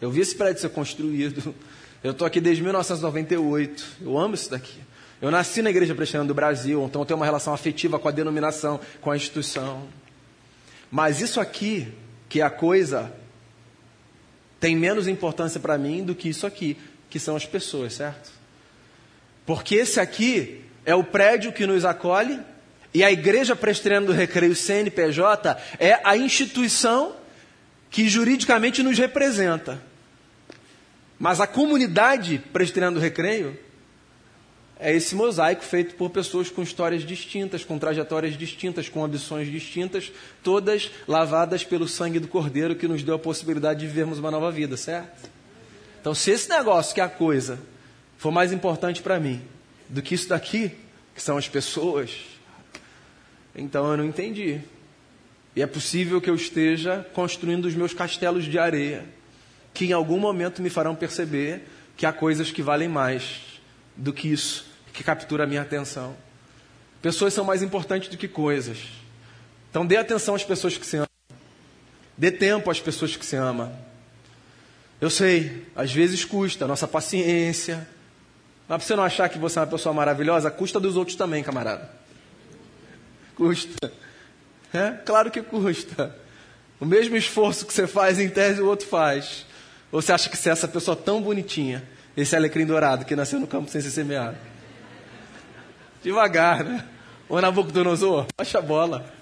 Eu 0.00 0.10
vi 0.10 0.20
esse 0.20 0.34
prédio 0.34 0.60
ser 0.60 0.68
construído. 0.70 1.54
Eu 2.04 2.12
estou 2.12 2.26
aqui 2.26 2.40
desde 2.40 2.62
1998. 2.62 3.84
Eu 4.02 4.18
amo 4.18 4.34
isso 4.34 4.50
daqui. 4.50 4.78
Eu 5.20 5.30
nasci 5.30 5.62
na 5.62 5.70
Igreja 5.70 5.94
Presbiteriana 5.94 6.28
do 6.28 6.34
Brasil, 6.34 6.84
então 6.84 7.00
eu 7.00 7.06
tenho 7.06 7.18
uma 7.18 7.24
relação 7.24 7.54
afetiva 7.54 7.98
com 7.98 8.06
a 8.06 8.10
denominação, 8.10 8.78
com 9.00 9.10
a 9.10 9.16
instituição. 9.16 9.88
Mas 10.90 11.22
isso 11.22 11.40
aqui, 11.40 11.88
que 12.28 12.42
é 12.42 12.44
a 12.44 12.50
coisa, 12.50 13.10
tem 14.60 14.76
menos 14.76 15.08
importância 15.08 15.58
para 15.58 15.78
mim 15.78 16.04
do 16.04 16.14
que 16.14 16.28
isso 16.28 16.46
aqui, 16.46 16.76
que 17.08 17.18
são 17.18 17.34
as 17.34 17.46
pessoas, 17.46 17.94
certo? 17.94 18.30
Porque 19.46 19.76
esse 19.76 19.98
aqui 19.98 20.62
é 20.84 20.94
o 20.94 21.02
prédio 21.02 21.52
que 21.52 21.66
nos 21.66 21.84
acolhe 21.84 22.38
e 22.92 23.02
a 23.02 23.10
Igreja 23.10 23.56
Presbiteriana 23.56 24.06
do 24.06 24.12
Recreio 24.12 24.54
CNPJ 24.54 25.56
é 25.78 26.00
a 26.04 26.16
instituição 26.16 27.14
que 27.90 28.08
juridicamente 28.08 28.82
nos 28.82 28.98
representa. 28.98 29.82
Mas 31.18 31.40
a 31.40 31.46
comunidade 31.46 32.42
presbiteriana 32.52 32.96
do 32.96 33.00
recreio 33.00 33.58
é 34.78 34.94
esse 34.94 35.14
mosaico 35.14 35.64
feito 35.64 35.94
por 35.94 36.10
pessoas 36.10 36.50
com 36.50 36.62
histórias 36.62 37.02
distintas, 37.02 37.64
com 37.64 37.78
trajetórias 37.78 38.36
distintas, 38.36 38.88
com 38.88 39.02
ambições 39.02 39.50
distintas, 39.50 40.12
todas 40.42 40.90
lavadas 41.08 41.64
pelo 41.64 41.88
sangue 41.88 42.20
do 42.20 42.28
Cordeiro 42.28 42.76
que 42.76 42.86
nos 42.86 43.02
deu 43.02 43.14
a 43.14 43.18
possibilidade 43.18 43.80
de 43.80 43.86
vivermos 43.86 44.18
uma 44.18 44.30
nova 44.30 44.50
vida, 44.52 44.76
certo? 44.76 45.30
Então, 46.00 46.14
se 46.14 46.30
esse 46.30 46.48
negócio 46.50 46.94
que 46.94 47.00
é 47.00 47.04
a 47.04 47.08
coisa 47.08 47.58
for 48.18 48.30
mais 48.30 48.52
importante 48.52 49.02
para 49.02 49.18
mim 49.18 49.40
do 49.88 50.02
que 50.02 50.14
isso 50.14 50.28
daqui, 50.28 50.72
que 51.14 51.22
são 51.22 51.38
as 51.38 51.48
pessoas, 51.48 52.10
então 53.54 53.90
eu 53.90 53.96
não 53.96 54.04
entendi. 54.04 54.60
E 55.56 55.62
é 55.62 55.66
possível 55.66 56.20
que 56.20 56.28
eu 56.28 56.34
esteja 56.34 57.06
construindo 57.14 57.64
os 57.64 57.74
meus 57.74 57.94
castelos 57.94 58.44
de 58.44 58.58
areia, 58.58 59.06
que 59.72 59.86
em 59.86 59.92
algum 59.92 60.20
momento 60.20 60.60
me 60.60 60.68
farão 60.68 60.94
perceber 60.94 61.66
que 61.96 62.04
há 62.04 62.12
coisas 62.12 62.52
que 62.52 62.62
valem 62.62 62.88
mais 62.88 63.40
do 63.96 64.12
que 64.12 64.30
isso, 64.30 64.66
que 64.92 65.02
captura 65.02 65.44
a 65.44 65.46
minha 65.46 65.62
atenção. 65.62 66.14
Pessoas 67.00 67.32
são 67.32 67.42
mais 67.42 67.62
importantes 67.62 68.10
do 68.10 68.18
que 68.18 68.28
coisas. 68.28 68.78
Então 69.70 69.86
dê 69.86 69.96
atenção 69.96 70.34
às 70.34 70.44
pessoas 70.44 70.76
que 70.76 70.84
se 70.84 70.96
amam. 70.96 71.08
Dê 72.18 72.30
tempo 72.30 72.70
às 72.70 72.78
pessoas 72.78 73.16
que 73.16 73.24
se 73.24 73.36
amam. 73.36 73.74
Eu 75.00 75.08
sei, 75.08 75.66
às 75.74 75.90
vezes 75.90 76.22
custa, 76.22 76.66
a 76.66 76.68
nossa 76.68 76.86
paciência. 76.86 77.88
Mas 78.68 78.78
para 78.78 78.86
você 78.86 78.96
não 78.96 79.04
achar 79.04 79.28
que 79.30 79.38
você 79.38 79.58
é 79.58 79.62
uma 79.62 79.68
pessoa 79.68 79.94
maravilhosa, 79.94 80.50
custa 80.50 80.78
dos 80.78 80.96
outros 80.96 81.16
também, 81.16 81.42
camarada. 81.42 81.90
Custa. 83.34 83.92
É? 84.72 84.90
Claro 85.04 85.30
que 85.30 85.42
custa. 85.42 86.14
O 86.78 86.84
mesmo 86.84 87.16
esforço 87.16 87.64
que 87.64 87.72
você 87.72 87.86
faz 87.86 88.18
em 88.18 88.28
tese, 88.28 88.60
o 88.60 88.66
outro 88.66 88.86
faz. 88.86 89.46
Ou 89.90 90.02
você 90.02 90.12
acha 90.12 90.28
que 90.28 90.36
você 90.36 90.50
é 90.50 90.52
essa 90.52 90.68
pessoa 90.68 90.96
tão 90.96 91.22
bonitinha, 91.22 91.82
esse 92.16 92.36
alecrim 92.36 92.66
dourado 92.66 93.04
que 93.04 93.16
nasceu 93.16 93.40
no 93.40 93.46
campo 93.46 93.70
sem 93.70 93.80
ser 93.80 93.90
semeado? 93.90 94.36
Devagar, 96.02 96.64
né? 96.64 96.84
Ô 97.28 97.40
Nabucodonosor, 97.40 98.26
baixa 98.36 98.58
a 98.58 98.62
bola. 98.62 99.12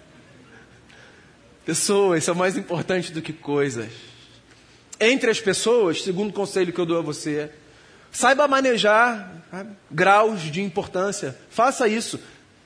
Pessoas 1.64 2.24
são 2.24 2.34
mais 2.34 2.56
importantes 2.56 3.10
do 3.10 3.22
que 3.22 3.32
coisas. 3.32 3.90
entre 5.00 5.30
as 5.30 5.40
pessoas, 5.40 6.02
segundo 6.02 6.30
o 6.30 6.32
conselho 6.32 6.72
que 6.72 6.80
eu 6.80 6.86
dou 6.86 6.98
a 6.98 7.02
você, 7.02 7.50
saiba 8.10 8.46
manejar 8.48 9.42
graus 9.90 10.42
de 10.42 10.62
importância. 10.62 11.36
Faça 11.50 11.88
isso. 11.88 12.18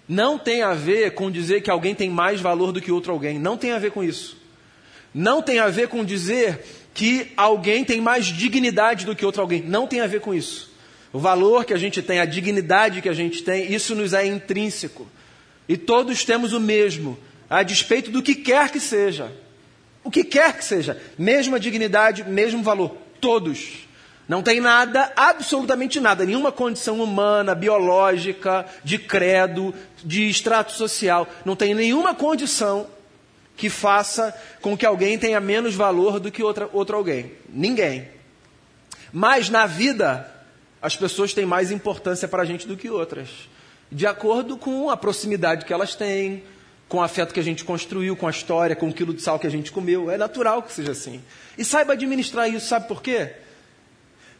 Não 0.09 0.39
tem 0.39 0.63
a 0.63 0.73
ver 0.73 1.13
com 1.13 1.31
dizer 1.31 1.61
que 1.61 1.71
alguém 1.71 1.95
tem 1.95 2.09
mais 2.09 2.41
valor 2.41 2.73
do 2.73 2.81
que 2.81 2.91
outro 2.91 3.13
alguém. 3.13 3.39
Não 3.39 3.59
tem 3.59 3.73
a 3.73 3.79
ver 3.79 3.91
com 3.91 4.03
isso. 4.03 4.39
Não 5.13 5.43
tem 5.43 5.59
a 5.59 5.69
ver 5.69 5.89
com 5.89 6.05
dizer 6.05 6.65
que 6.95 7.31
alguém 7.37 7.85
tem 7.85 8.01
mais 8.01 8.27
dignidade 8.27 9.05
do 9.05 9.15
que 9.15 9.27
outro 9.27 9.43
alguém. 9.43 9.63
Não 9.63 9.87
tem 9.87 10.01
a 10.01 10.07
ver 10.07 10.21
com 10.21 10.35
isso. 10.35 10.73
O 11.13 11.19
valor 11.19 11.65
que 11.65 11.73
a 11.73 11.79
gente 11.79 12.03
tem, 12.03 12.21
a 12.21 12.25
dignidade 12.25 13.01
que 13.03 13.09
a 13.09 13.15
gente 13.15 13.43
tem, 13.43 13.73
isso 13.73 13.95
nos 13.95 14.13
é 14.13 14.27
intrínseco. 14.27 15.07
E 15.69 15.77
todos 15.77 16.25
temos 16.25 16.53
o 16.53 16.61
mesmo, 16.61 17.19
a 17.49 17.63
despeito 17.63 18.11
do 18.11 18.23
que 18.23 18.35
quer 18.35 18.71
que 18.71 18.81
seja. 18.81 19.31
O 20.03 20.11
que 20.11 20.25
quer 20.25 20.57
que 20.57 20.65
seja, 20.65 21.01
mesma 21.19 21.61
dignidade, 21.61 22.25
mesmo 22.25 22.63
valor. 22.63 22.97
Todos. 23.21 23.88
Não 24.29 24.43
tem 24.43 24.61
nada, 24.61 25.11
absolutamente 25.17 25.99
nada, 25.99 26.27
nenhuma 26.27 26.53
condição 26.53 27.01
humana, 27.01 27.55
biológica, 27.55 28.67
de 28.85 28.99
credo, 28.99 29.75
de 30.05 30.29
extrato 30.29 30.73
social. 30.73 31.27
Não 31.47 31.57
tem 31.57 31.75
nenhuma 31.75 32.15
condição 32.15 32.87
que 33.57 33.71
faça 33.71 34.39
com 34.61 34.77
que 34.77 34.85
alguém 34.85 35.19
tenha 35.19 35.41
menos 35.41 35.75
valor 35.75 36.21
do 36.21 36.31
que 36.31 36.43
outra, 36.43 36.69
outro 36.75 36.95
alguém. 36.95 37.33
Ninguém. 37.49 38.07
Mas 39.11 39.49
na 39.49 39.67
vida, 39.67 40.31
as 40.83 40.95
pessoas 40.95 41.33
têm 41.33 41.47
mais 41.47 41.71
importância 41.71 42.29
para 42.29 42.43
a 42.43 42.47
gente 42.47 42.69
do 42.69 42.77
que 42.77 42.91
outras. 42.91 43.31
De 43.91 44.07
acordo 44.07 44.59
com 44.59 44.91
a 44.91 44.97
proximidade 44.97 45.65
que 45.65 45.73
elas 45.73 45.95
têm, 45.95 46.45
com 46.87 46.99
o 46.99 47.03
afeto 47.03 47.33
que 47.33 47.41
a 47.41 47.45
gente 47.45 47.65
construiu, 47.65 48.15
com 48.15 48.27
a 48.27 48.31
história, 48.31 48.77
com 48.77 48.89
o 48.89 48.93
quilo 48.93 49.15
de 49.15 49.23
sal 49.23 49.39
que 49.39 49.47
a 49.47 49.51
gente 49.51 49.73
comeu. 49.73 50.11
É 50.11 50.19
natural 50.19 50.63
que 50.63 50.73
seja 50.73 50.93
assim. 50.93 51.23
E 51.57 51.65
saiba 51.65 51.95
administrar 51.95 52.47
isso, 52.47 52.67
sabe 52.67 52.87
por 52.87 53.03
quê? 53.03 53.33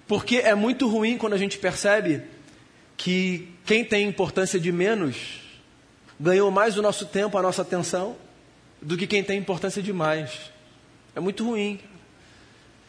Porque 0.09 0.39
é 0.39 0.55
muito 0.55 0.89
ruim 0.89 1.19
quando 1.19 1.35
a 1.35 1.39
gente 1.39 1.59
percebe 1.59 2.23
que 2.97 3.49
quem 3.65 3.85
tem 3.85 4.09
importância 4.09 4.59
de 4.59 4.73
menos 4.73 5.43
ganhou 6.19 6.51
mais 6.51 6.77
o 6.79 6.83
nosso 6.83 7.07
tempo, 7.07 7.37
a 7.37 7.43
nossa 7.43 7.63
atenção, 7.63 8.17
do 8.81 8.97
que 8.97 9.07
quem 9.07 9.23
tem 9.23 9.39
importância 9.39 9.83
de 9.83 9.93
mais. 9.93 10.51
É 11.15 11.21
muito 11.21 11.45
ruim. 11.45 11.79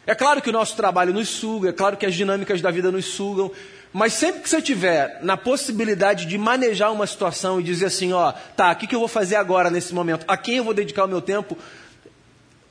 É 0.06 0.14
claro 0.14 0.40
que 0.40 0.48
o 0.48 0.52
nosso 0.52 0.74
trabalho 0.74 1.12
nos 1.12 1.28
suga, 1.28 1.68
é 1.68 1.72
claro 1.72 1.96
que 1.96 2.06
as 2.06 2.14
dinâmicas 2.14 2.60
da 2.62 2.70
vida 2.70 2.90
nos 2.90 3.04
sugam, 3.04 3.52
mas 3.92 4.14
sempre 4.14 4.40
que 4.40 4.48
você 4.48 4.62
tiver 4.62 5.18
na 5.22 5.36
possibilidade 5.36 6.24
de 6.24 6.38
manejar 6.38 6.90
uma 6.90 7.06
situação 7.06 7.60
e 7.60 7.62
dizer 7.62 7.86
assim, 7.86 8.12
ó, 8.12 8.32
tá, 8.32 8.72
o 8.72 8.76
que, 8.76 8.86
que 8.86 8.94
eu 8.94 8.98
vou 8.98 9.08
fazer 9.08 9.36
agora 9.36 9.68
nesse 9.68 9.94
momento? 9.94 10.24
A 10.26 10.36
quem 10.36 10.56
eu 10.56 10.64
vou 10.64 10.72
dedicar 10.72 11.04
o 11.04 11.08
meu 11.08 11.20
tempo? 11.20 11.56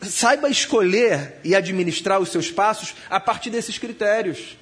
Saiba 0.01 0.49
escolher 0.49 1.39
e 1.43 1.53
administrar 1.55 2.19
os 2.19 2.29
seus 2.29 2.49
passos 2.49 2.93
a 3.09 3.19
partir 3.19 3.49
desses 3.49 3.77
critérios. 3.77 4.57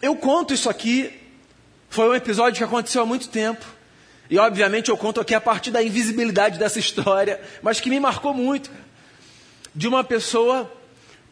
Eu 0.00 0.14
conto 0.14 0.54
isso 0.54 0.70
aqui, 0.70 1.12
foi 1.88 2.08
um 2.08 2.14
episódio 2.14 2.58
que 2.58 2.64
aconteceu 2.64 3.02
há 3.02 3.06
muito 3.06 3.28
tempo. 3.28 3.64
E 4.30 4.38
obviamente 4.38 4.90
eu 4.90 4.96
conto 4.96 5.20
aqui 5.20 5.34
a 5.34 5.40
partir 5.40 5.70
da 5.70 5.82
invisibilidade 5.82 6.58
dessa 6.58 6.78
história, 6.78 7.40
mas 7.62 7.80
que 7.80 7.90
me 7.90 8.00
marcou 8.00 8.32
muito. 8.32 8.70
De 9.74 9.88
uma 9.88 10.04
pessoa 10.04 10.70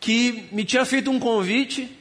que 0.01 0.49
me 0.51 0.65
tinha 0.65 0.85
feito 0.85 1.11
um 1.11 1.19
convite 1.19 1.97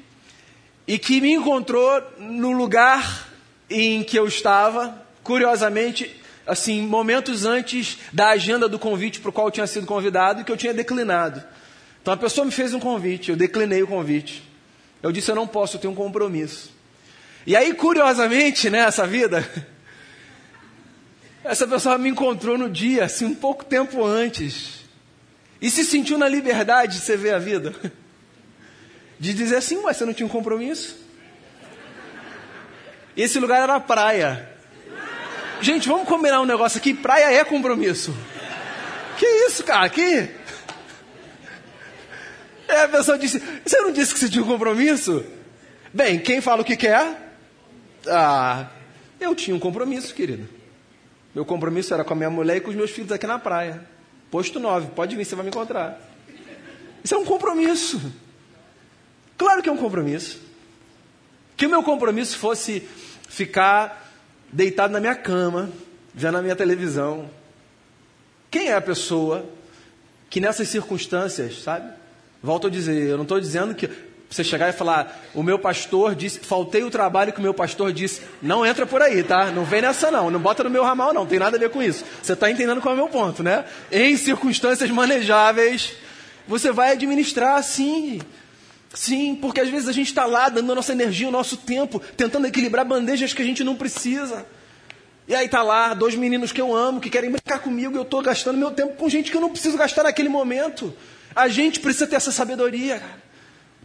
e 0.88 0.98
que 0.98 1.22
me 1.22 1.34
encontrou 1.34 2.02
no 2.18 2.52
lugar 2.52 3.30
em 3.70 4.04
que 4.04 4.18
eu 4.18 4.28
estava, 4.28 5.06
curiosamente, 5.24 6.21
assim, 6.52 6.82
momentos 6.82 7.46
antes 7.46 7.98
da 8.12 8.32
agenda 8.32 8.68
do 8.68 8.78
convite 8.78 9.22
para 9.22 9.30
o 9.30 9.32
qual 9.32 9.48
eu 9.48 9.52
tinha 9.52 9.66
sido 9.66 9.88
convidado 9.88 10.42
e 10.42 10.44
que 10.44 10.52
eu 10.52 10.58
tinha 10.58 10.74
declinado. 10.74 11.42
Então 12.02 12.14
a 12.14 12.18
pessoa 12.18 12.44
me 12.44 12.52
fez 12.52 12.74
um 12.74 12.80
convite, 12.80 13.30
eu 13.30 13.38
declinei 13.38 13.82
o 13.82 13.88
convite. 13.88 14.44
Eu 15.02 15.14
disse, 15.14 15.32
eu 15.32 15.36
não 15.36 15.48
posso, 15.48 15.78
eu 15.78 15.82
tenho 15.82 15.94
um 15.94 15.96
compromisso. 15.96 16.70
E 17.48 17.56
aí, 17.56 17.74
curiosamente, 17.74 18.70
nessa 18.70 19.04
né, 19.04 19.10
vida, 19.10 19.50
essa 21.42 21.66
pessoa 21.66 21.98
me 21.98 22.10
encontrou 22.10 22.58
no 22.58 22.70
dia, 22.70 23.06
assim, 23.06 23.24
um 23.24 23.34
pouco 23.34 23.64
tempo 23.64 24.04
antes. 24.04 24.82
E 25.62 25.70
se 25.70 25.86
sentiu 25.86 26.18
na 26.18 26.28
liberdade 26.28 26.98
de 26.98 27.06
você 27.06 27.16
ver 27.16 27.34
a 27.34 27.40
vida. 27.40 27.74
De 29.18 29.36
dizer 29.36 29.58
assim, 29.58 29.80
mas 29.84 29.98
você 29.98 30.06
não 30.06 30.16
tinha 30.16 30.26
um 30.26 30.30
compromisso? 30.30 30.98
Esse 33.16 33.40
lugar 33.40 33.62
era 33.62 33.76
a 33.76 33.80
praia. 33.80 34.51
Gente, 35.62 35.88
vamos 35.88 36.08
combinar 36.08 36.42
um 36.42 36.46
negócio 36.46 36.80
aqui. 36.80 36.92
Praia 36.92 37.32
é 37.32 37.46
compromisso. 37.46 38.16
Que 39.20 39.26
isso, 39.46 39.64
cara? 39.64 39.88
Que? 39.90 40.28
É, 42.68 42.84
a 42.84 42.90
pessoa 42.90 43.16
disse: 43.16 43.40
Você 43.64 43.80
não 43.80 43.92
disse 43.92 44.12
que 44.12 44.20
você 44.20 44.28
tinha 44.28 44.44
um 44.44 44.48
compromisso? 44.48 45.24
Bem, 45.94 46.20
quem 46.20 46.42
fala 46.42 46.64
o 46.64 46.66
que 46.66 46.76
quer? 46.76 47.36
Ah, 48.08 48.70
eu 49.20 49.36
tinha 49.36 49.56
um 49.56 49.60
compromisso, 49.60 50.16
querido. 50.16 50.50
Meu 51.36 51.46
compromisso 51.46 51.94
era 51.94 52.04
com 52.04 52.14
a 52.14 52.16
minha 52.16 52.30
mulher 52.32 52.58
e 52.58 52.62
com 52.62 52.72
os 52.72 52.76
meus 52.76 52.90
filhos 52.90 53.12
aqui 53.12 53.28
na 53.28 53.38
praia. 53.38 53.86
Posto 54.32 54.60
9, 54.60 54.88
pode 54.96 55.16
vir, 55.16 55.26
você 55.26 55.36
vai 55.36 55.44
me 55.44 55.52
encontrar. 55.52 56.02
Isso 57.04 57.14
é 57.14 57.18
um 57.18 57.26
compromisso. 57.26 58.02
Claro 59.38 59.62
que 59.62 59.70
é 59.70 59.72
um 59.72 59.78
compromisso. 59.78 60.42
Que 61.56 61.68
o 61.68 61.70
meu 61.70 61.84
compromisso 61.84 62.38
fosse 62.38 62.88
ficar 63.30 64.11
deitado 64.52 64.92
na 64.92 65.00
minha 65.00 65.16
cama, 65.16 65.70
vendo 66.14 66.38
a 66.38 66.42
minha 66.42 66.56
televisão. 66.56 67.30
Quem 68.50 68.68
é 68.68 68.76
a 68.76 68.82
pessoa 68.82 69.46
que 70.30 70.40
nessas 70.40 70.68
circunstâncias, 70.68 71.62
sabe? 71.62 71.90
Volto 72.42 72.68
a 72.68 72.70
dizer, 72.70 73.10
eu 73.10 73.18
não 73.18 73.24
estou 73.24 73.40
dizendo 73.40 73.76
que 73.76 73.90
você 74.30 74.44
chegar 74.46 74.70
e 74.70 74.74
falar, 74.74 75.22
o 75.36 75.44
meu 75.44 75.60
pastor 75.60 76.16
disse, 76.16 76.40
faltei 76.40 76.84
o 76.84 76.90
trabalho 76.90 77.34
que 77.34 77.40
o 77.40 77.42
meu 77.42 77.54
pastor 77.54 77.92
disse, 77.92 78.22
não 78.42 78.66
entra 78.66 78.86
por 78.86 79.02
aí, 79.02 79.24
tá? 79.24 79.52
Não 79.52 79.66
vem 79.66 79.82
nessa 79.82 80.10
não, 80.10 80.32
não 80.32 80.40
bota 80.40 80.64
no 80.64 80.70
meu 80.70 80.84
ramal 80.84 81.14
não, 81.14 81.26
tem 81.26 81.38
nada 81.38 81.58
a 81.58 81.60
ver 81.60 81.70
com 81.70 81.84
isso. 81.84 82.06
Você 82.24 82.32
está 82.32 82.50
entendendo 82.50 82.80
qual 82.80 82.94
é 82.94 82.98
o 82.98 83.02
meu 83.02 83.10
ponto, 83.10 83.44
né? 83.44 83.66
Em 83.92 84.16
circunstâncias 84.16 84.90
manejáveis, 84.90 85.94
você 86.48 86.72
vai 86.72 86.94
administrar 86.94 87.62
sim. 87.62 88.22
Sim, 88.94 89.36
porque 89.36 89.62
às 89.62 89.70
vezes 89.70 89.88
a 89.88 89.92
gente 89.92 90.08
está 90.08 90.26
lá 90.26 90.50
dando 90.50 90.72
a 90.72 90.76
nossa 90.76 90.92
energia, 90.92 91.28
o 91.28 91.32
nosso 91.32 91.58
tempo, 91.58 92.00
tentando 92.18 92.46
equilibrar 92.46 92.86
bandejas 92.86 93.34
que 93.34 93.42
a 93.42 93.46
gente 93.46 93.64
não 93.64 93.76
precisa. 93.76 94.46
E 95.28 95.34
aí 95.36 95.48
tá 95.48 95.64
lá, 95.64 95.94
dois 95.94 96.16
meninos 96.16 96.52
que 96.52 96.60
eu 96.60 96.76
amo, 96.76 97.00
que 97.00 97.10
querem 97.10 97.32
brincar 97.32 97.60
comigo, 97.60 97.94
e 97.94 97.98
eu 97.98 98.02
estou 98.02 98.22
gastando 98.22 98.58
meu 98.58 98.72
tempo 98.72 98.96
com 98.96 99.08
gente 99.08 99.32
que 99.32 99.38
eu 99.38 99.42
não 99.42 99.50
preciso 99.50 99.78
gastar 99.78 100.04
naquele 100.04 100.28
momento. 100.28 100.94
A 101.34 101.48
gente 101.48 101.80
precisa 101.80 102.06
ter 102.06 102.18
essa 102.18 102.34
sabedoria, 102.34 103.02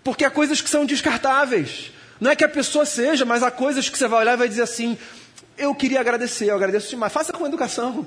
porque 0.02 0.24
há 0.24 0.30
coisas 0.30 0.60
que 0.60 0.68
são 0.68 0.84
descartáveis. 0.84 1.92
Não 2.20 2.30
é 2.30 2.36
que 2.36 2.44
a 2.44 2.48
pessoa 2.48 2.84
seja, 2.84 3.24
mas 3.24 3.42
há 3.44 3.50
coisas 3.50 3.88
que 3.88 3.96
você 3.96 4.08
vai 4.08 4.20
olhar 4.20 4.34
e 4.34 4.38
vai 4.38 4.48
dizer 4.48 4.62
assim: 4.62 4.98
eu 5.56 5.74
queria 5.74 6.00
agradecer, 6.00 6.50
eu 6.50 6.56
agradeço 6.56 6.90
demais. 6.90 7.12
Faça 7.12 7.32
com 7.32 7.46
educação. 7.46 8.06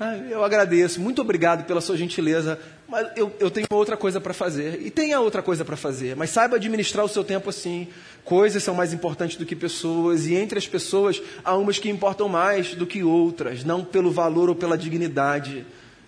Ah, 0.00 0.16
eu 0.16 0.42
agradeço, 0.42 1.00
muito 1.00 1.20
obrigado 1.20 1.64
pela 1.64 1.80
sua 1.80 1.96
gentileza, 1.96 2.58
mas 2.88 3.08
eu, 3.14 3.32
eu 3.38 3.50
tenho 3.50 3.66
outra 3.70 3.96
coisa 3.96 4.20
para 4.20 4.34
fazer. 4.34 4.80
E 4.82 4.90
tenha 4.90 5.20
outra 5.20 5.42
coisa 5.42 5.64
para 5.64 5.76
fazer, 5.76 6.16
mas 6.16 6.30
saiba 6.30 6.56
administrar 6.56 7.04
o 7.04 7.08
seu 7.08 7.22
tempo 7.22 7.50
assim. 7.50 7.88
Coisas 8.24 8.62
são 8.62 8.74
mais 8.74 8.92
importantes 8.92 9.36
do 9.36 9.46
que 9.46 9.54
pessoas, 9.54 10.26
e 10.26 10.34
entre 10.34 10.58
as 10.58 10.66
pessoas 10.66 11.22
há 11.44 11.54
umas 11.56 11.78
que 11.78 11.88
importam 11.88 12.28
mais 12.28 12.74
do 12.74 12.86
que 12.86 13.02
outras, 13.02 13.64
não 13.64 13.84
pelo 13.84 14.10
valor 14.10 14.48
ou 14.48 14.54
pela 14.54 14.76
dignidade, 14.76 15.64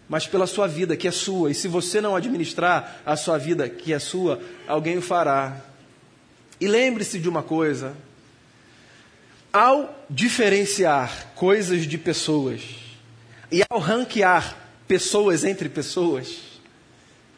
mas 0.09 0.27
pela 0.27 0.47
sua 0.47 0.67
vida, 0.67 0.97
que 0.97 1.09
é 1.09 1.11
sua. 1.11 1.51
E 1.51 1.55
se 1.55 1.69
você 1.69 2.01
não 2.01 2.17
administrar 2.17 3.01
a 3.07 3.17
sua 3.17 3.39
vida, 3.39 3.69
que 3.69 3.93
é 3.93 3.99
sua, 3.99 4.41
alguém 4.67 4.99
o 4.99 5.03
fará. 5.03 5.57
E 6.61 6.67
lembre-se 6.67 7.19
de 7.19 7.29
uma 7.29 7.43
coisa: 7.43 7.95
ao 9.53 10.05
diferenciar 10.11 11.33
coisas 11.35 11.87
de 11.87 11.97
pessoas, 11.97 12.84
e 13.55 13.63
ao 13.71 13.79
ranquear 13.79 14.57
pessoas 14.89 15.45
entre 15.45 15.69
pessoas, 15.69 16.41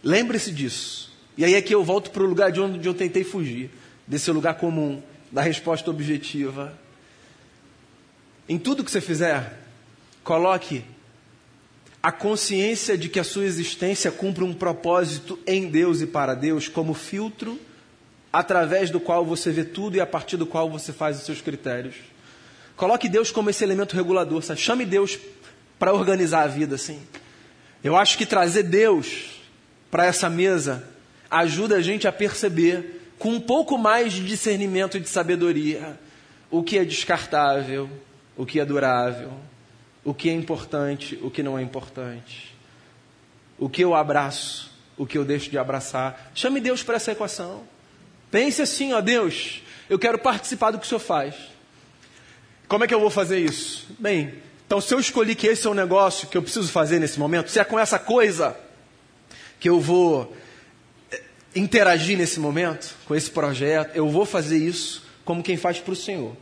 lembre-se 0.02 0.50
disso. 0.50 1.12
E 1.36 1.44
aí 1.44 1.52
é 1.52 1.60
que 1.60 1.74
eu 1.74 1.84
volto 1.84 2.10
para 2.10 2.22
o 2.22 2.26
lugar 2.26 2.50
de 2.50 2.58
onde 2.58 2.88
eu 2.88 2.94
tentei 2.94 3.22
fugir, 3.22 3.68
desse 4.06 4.30
lugar 4.30 4.54
comum, 4.54 5.02
da 5.30 5.42
resposta 5.42 5.90
objetiva. 5.90 6.72
Em 8.48 8.58
tudo 8.58 8.82
que 8.82 8.90
você 8.90 9.02
fizer, 9.02 9.58
coloque 10.24 10.82
a 12.02 12.10
consciência 12.10 12.96
de 12.96 13.10
que 13.10 13.20
a 13.20 13.24
sua 13.24 13.44
existência 13.44 14.10
cumpre 14.10 14.42
um 14.42 14.54
propósito 14.54 15.38
em 15.46 15.68
Deus 15.68 16.00
e 16.00 16.06
para 16.06 16.32
Deus 16.32 16.66
como 16.66 16.94
filtro 16.94 17.60
através 18.32 18.88
do 18.88 19.00
qual 19.00 19.22
você 19.22 19.50
vê 19.50 19.64
tudo 19.64 19.98
e 19.98 20.00
a 20.00 20.06
partir 20.06 20.38
do 20.38 20.46
qual 20.46 20.70
você 20.70 20.94
faz 20.94 21.18
os 21.18 21.26
seus 21.26 21.42
critérios. 21.42 21.96
Coloque 22.76 23.08
Deus 23.08 23.30
como 23.30 23.48
esse 23.48 23.64
elemento 23.64 23.96
regulador, 23.96 24.42
sabe? 24.42 24.60
chame 24.60 24.84
Deus 24.84 25.18
para 25.78 25.92
organizar 25.92 26.42
a 26.42 26.46
vida 26.46 26.74
assim. 26.74 27.00
Eu 27.82 27.96
acho 27.96 28.16
que 28.18 28.26
trazer 28.26 28.64
Deus 28.64 29.42
para 29.90 30.06
essa 30.06 30.28
mesa 30.28 30.88
ajuda 31.30 31.76
a 31.76 31.82
gente 31.82 32.06
a 32.06 32.12
perceber 32.12 33.14
com 33.18 33.30
um 33.30 33.40
pouco 33.40 33.78
mais 33.78 34.12
de 34.12 34.24
discernimento 34.24 34.96
e 34.96 35.00
de 35.00 35.08
sabedoria 35.08 35.98
o 36.50 36.62
que 36.62 36.78
é 36.78 36.84
descartável, 36.84 37.88
o 38.36 38.44
que 38.46 38.60
é 38.60 38.64
durável, 38.64 39.32
o 40.04 40.14
que 40.14 40.28
é 40.28 40.32
importante, 40.32 41.18
o 41.22 41.30
que 41.30 41.42
não 41.42 41.58
é 41.58 41.62
importante, 41.62 42.54
o 43.58 43.68
que 43.68 43.82
eu 43.82 43.94
abraço, 43.94 44.70
o 44.96 45.06
que 45.06 45.18
eu 45.18 45.24
deixo 45.24 45.50
de 45.50 45.58
abraçar. 45.58 46.30
Chame 46.34 46.60
Deus 46.60 46.82
para 46.82 46.96
essa 46.96 47.12
equação. 47.12 47.64
Pense 48.30 48.62
assim, 48.62 48.92
ó 48.92 49.00
Deus, 49.00 49.62
eu 49.88 49.98
quero 49.98 50.18
participar 50.18 50.70
do 50.70 50.78
que 50.78 50.84
o 50.84 50.88
Senhor 50.88 51.00
faz. 51.00 51.34
Como 52.68 52.84
é 52.84 52.86
que 52.86 52.94
eu 52.94 53.00
vou 53.00 53.10
fazer 53.10 53.38
isso? 53.38 53.86
Bem, 53.98 54.34
então 54.66 54.80
se 54.80 54.92
eu 54.92 54.98
escolhi 54.98 55.34
que 55.34 55.46
esse 55.46 55.66
é 55.66 55.70
o 55.70 55.74
negócio 55.74 56.28
que 56.28 56.36
eu 56.36 56.42
preciso 56.42 56.70
fazer 56.70 56.98
nesse 56.98 57.18
momento, 57.18 57.50
se 57.50 57.60
é 57.60 57.64
com 57.64 57.78
essa 57.78 57.98
coisa 57.98 58.56
que 59.60 59.68
eu 59.68 59.80
vou 59.80 60.36
eh, 61.10 61.22
interagir 61.54 62.18
nesse 62.18 62.40
momento, 62.40 62.94
com 63.06 63.14
esse 63.14 63.30
projeto, 63.30 63.94
eu 63.94 64.08
vou 64.08 64.26
fazer 64.26 64.58
isso 64.58 65.04
como 65.24 65.42
quem 65.42 65.56
faz 65.56 65.78
para 65.78 65.92
o 65.92 65.96
Senhor. 65.96 66.36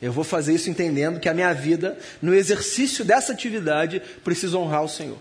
Eu 0.00 0.12
vou 0.12 0.24
fazer 0.24 0.54
isso 0.54 0.68
entendendo 0.68 1.20
que 1.20 1.28
a 1.28 1.34
minha 1.34 1.52
vida, 1.52 1.98
no 2.20 2.34
exercício 2.34 3.04
dessa 3.04 3.32
atividade, 3.32 4.02
precisa 4.22 4.58
honrar 4.58 4.84
o 4.84 4.88
Senhor. 4.88 5.18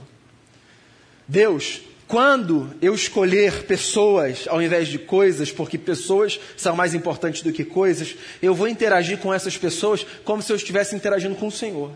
Deus, 1.27 1.81
quando 2.07 2.71
eu 2.81 2.93
escolher 2.93 3.63
pessoas 3.63 4.45
ao 4.47 4.61
invés 4.61 4.87
de 4.87 4.99
coisas, 4.99 5.51
porque 5.51 5.77
pessoas 5.77 6.39
são 6.55 6.75
mais 6.75 6.93
importantes 6.93 7.41
do 7.41 7.51
que 7.51 7.63
coisas, 7.63 8.15
eu 8.41 8.53
vou 8.53 8.67
interagir 8.67 9.17
com 9.17 9.33
essas 9.33 9.57
pessoas 9.57 10.05
como 10.23 10.41
se 10.41 10.51
eu 10.51 10.55
estivesse 10.55 10.95
interagindo 10.95 11.35
com 11.35 11.47
o 11.47 11.51
Senhor. 11.51 11.91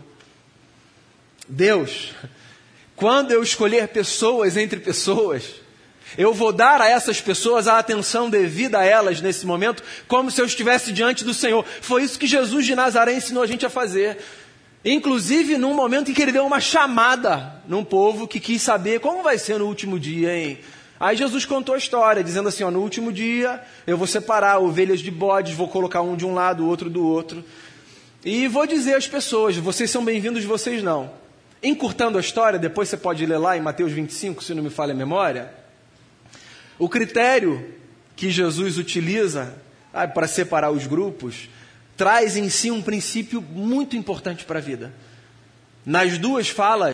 Deus, 1.50 2.12
quando 2.94 3.32
eu 3.32 3.42
escolher 3.42 3.88
pessoas 3.88 4.56
entre 4.56 4.78
pessoas, 4.78 5.42
eu 6.16 6.32
vou 6.32 6.52
dar 6.52 6.80
a 6.80 6.88
essas 6.88 7.20
pessoas 7.20 7.66
a 7.66 7.78
atenção 7.78 8.30
devida 8.30 8.78
a 8.78 8.84
elas 8.84 9.20
nesse 9.20 9.44
momento, 9.44 9.82
como 10.06 10.30
se 10.30 10.40
eu 10.40 10.46
estivesse 10.46 10.92
diante 10.92 11.24
do 11.24 11.34
Senhor. 11.34 11.64
Foi 11.80 12.04
isso 12.04 12.18
que 12.18 12.26
Jesus 12.26 12.64
de 12.64 12.76
Nazaré 12.76 13.14
ensinou 13.14 13.42
a 13.42 13.46
gente 13.46 13.66
a 13.66 13.70
fazer. 13.70 14.18
Inclusive 14.84 15.58
num 15.58 15.74
momento 15.74 16.10
em 16.10 16.14
que 16.14 16.22
ele 16.22 16.32
deu 16.32 16.46
uma 16.46 16.60
chamada 16.60 17.60
num 17.66 17.84
povo 17.84 18.28
que 18.28 18.38
quis 18.38 18.62
saber 18.62 19.00
como 19.00 19.22
vai 19.22 19.36
ser 19.36 19.58
no 19.58 19.66
último 19.66 19.98
dia, 19.98 20.34
hein? 20.34 20.58
Aí 20.98 21.16
Jesus 21.16 21.44
contou 21.44 21.74
a 21.74 21.78
história, 21.78 22.22
dizendo 22.22 22.48
assim: 22.48 22.62
ó, 22.62 22.70
no 22.70 22.80
último 22.80 23.12
dia 23.12 23.60
eu 23.86 23.96
vou 23.96 24.06
separar 24.06 24.58
ovelhas 24.58 25.00
de 25.00 25.10
bodes, 25.10 25.54
vou 25.54 25.68
colocar 25.68 26.00
um 26.00 26.16
de 26.16 26.24
um 26.24 26.32
lado, 26.32 26.64
o 26.64 26.68
outro 26.68 26.88
do 26.88 27.04
outro. 27.04 27.44
E 28.24 28.46
vou 28.46 28.66
dizer 28.66 28.94
às 28.94 29.08
pessoas: 29.08 29.56
vocês 29.56 29.90
são 29.90 30.04
bem-vindos, 30.04 30.44
vocês 30.44 30.82
não. 30.82 31.19
Encurtando 31.62 32.16
a 32.16 32.20
história, 32.20 32.58
depois 32.58 32.88
você 32.88 32.96
pode 32.96 33.26
ler 33.26 33.38
lá 33.38 33.56
em 33.56 33.60
Mateus 33.60 33.92
25, 33.92 34.42
se 34.42 34.54
não 34.54 34.62
me 34.62 34.70
falha 34.70 34.92
a 34.92 34.96
memória. 34.96 35.52
O 36.78 36.88
critério 36.88 37.74
que 38.16 38.30
Jesus 38.30 38.78
utiliza 38.78 39.54
ah, 39.92 40.08
para 40.08 40.26
separar 40.26 40.70
os 40.70 40.86
grupos 40.86 41.48
traz 41.96 42.34
em 42.34 42.48
si 42.48 42.70
um 42.70 42.80
princípio 42.80 43.42
muito 43.42 43.94
importante 43.94 44.46
para 44.46 44.58
a 44.58 44.62
vida. 44.62 44.90
Nas 45.84 46.16
duas 46.16 46.48
falas, 46.48 46.88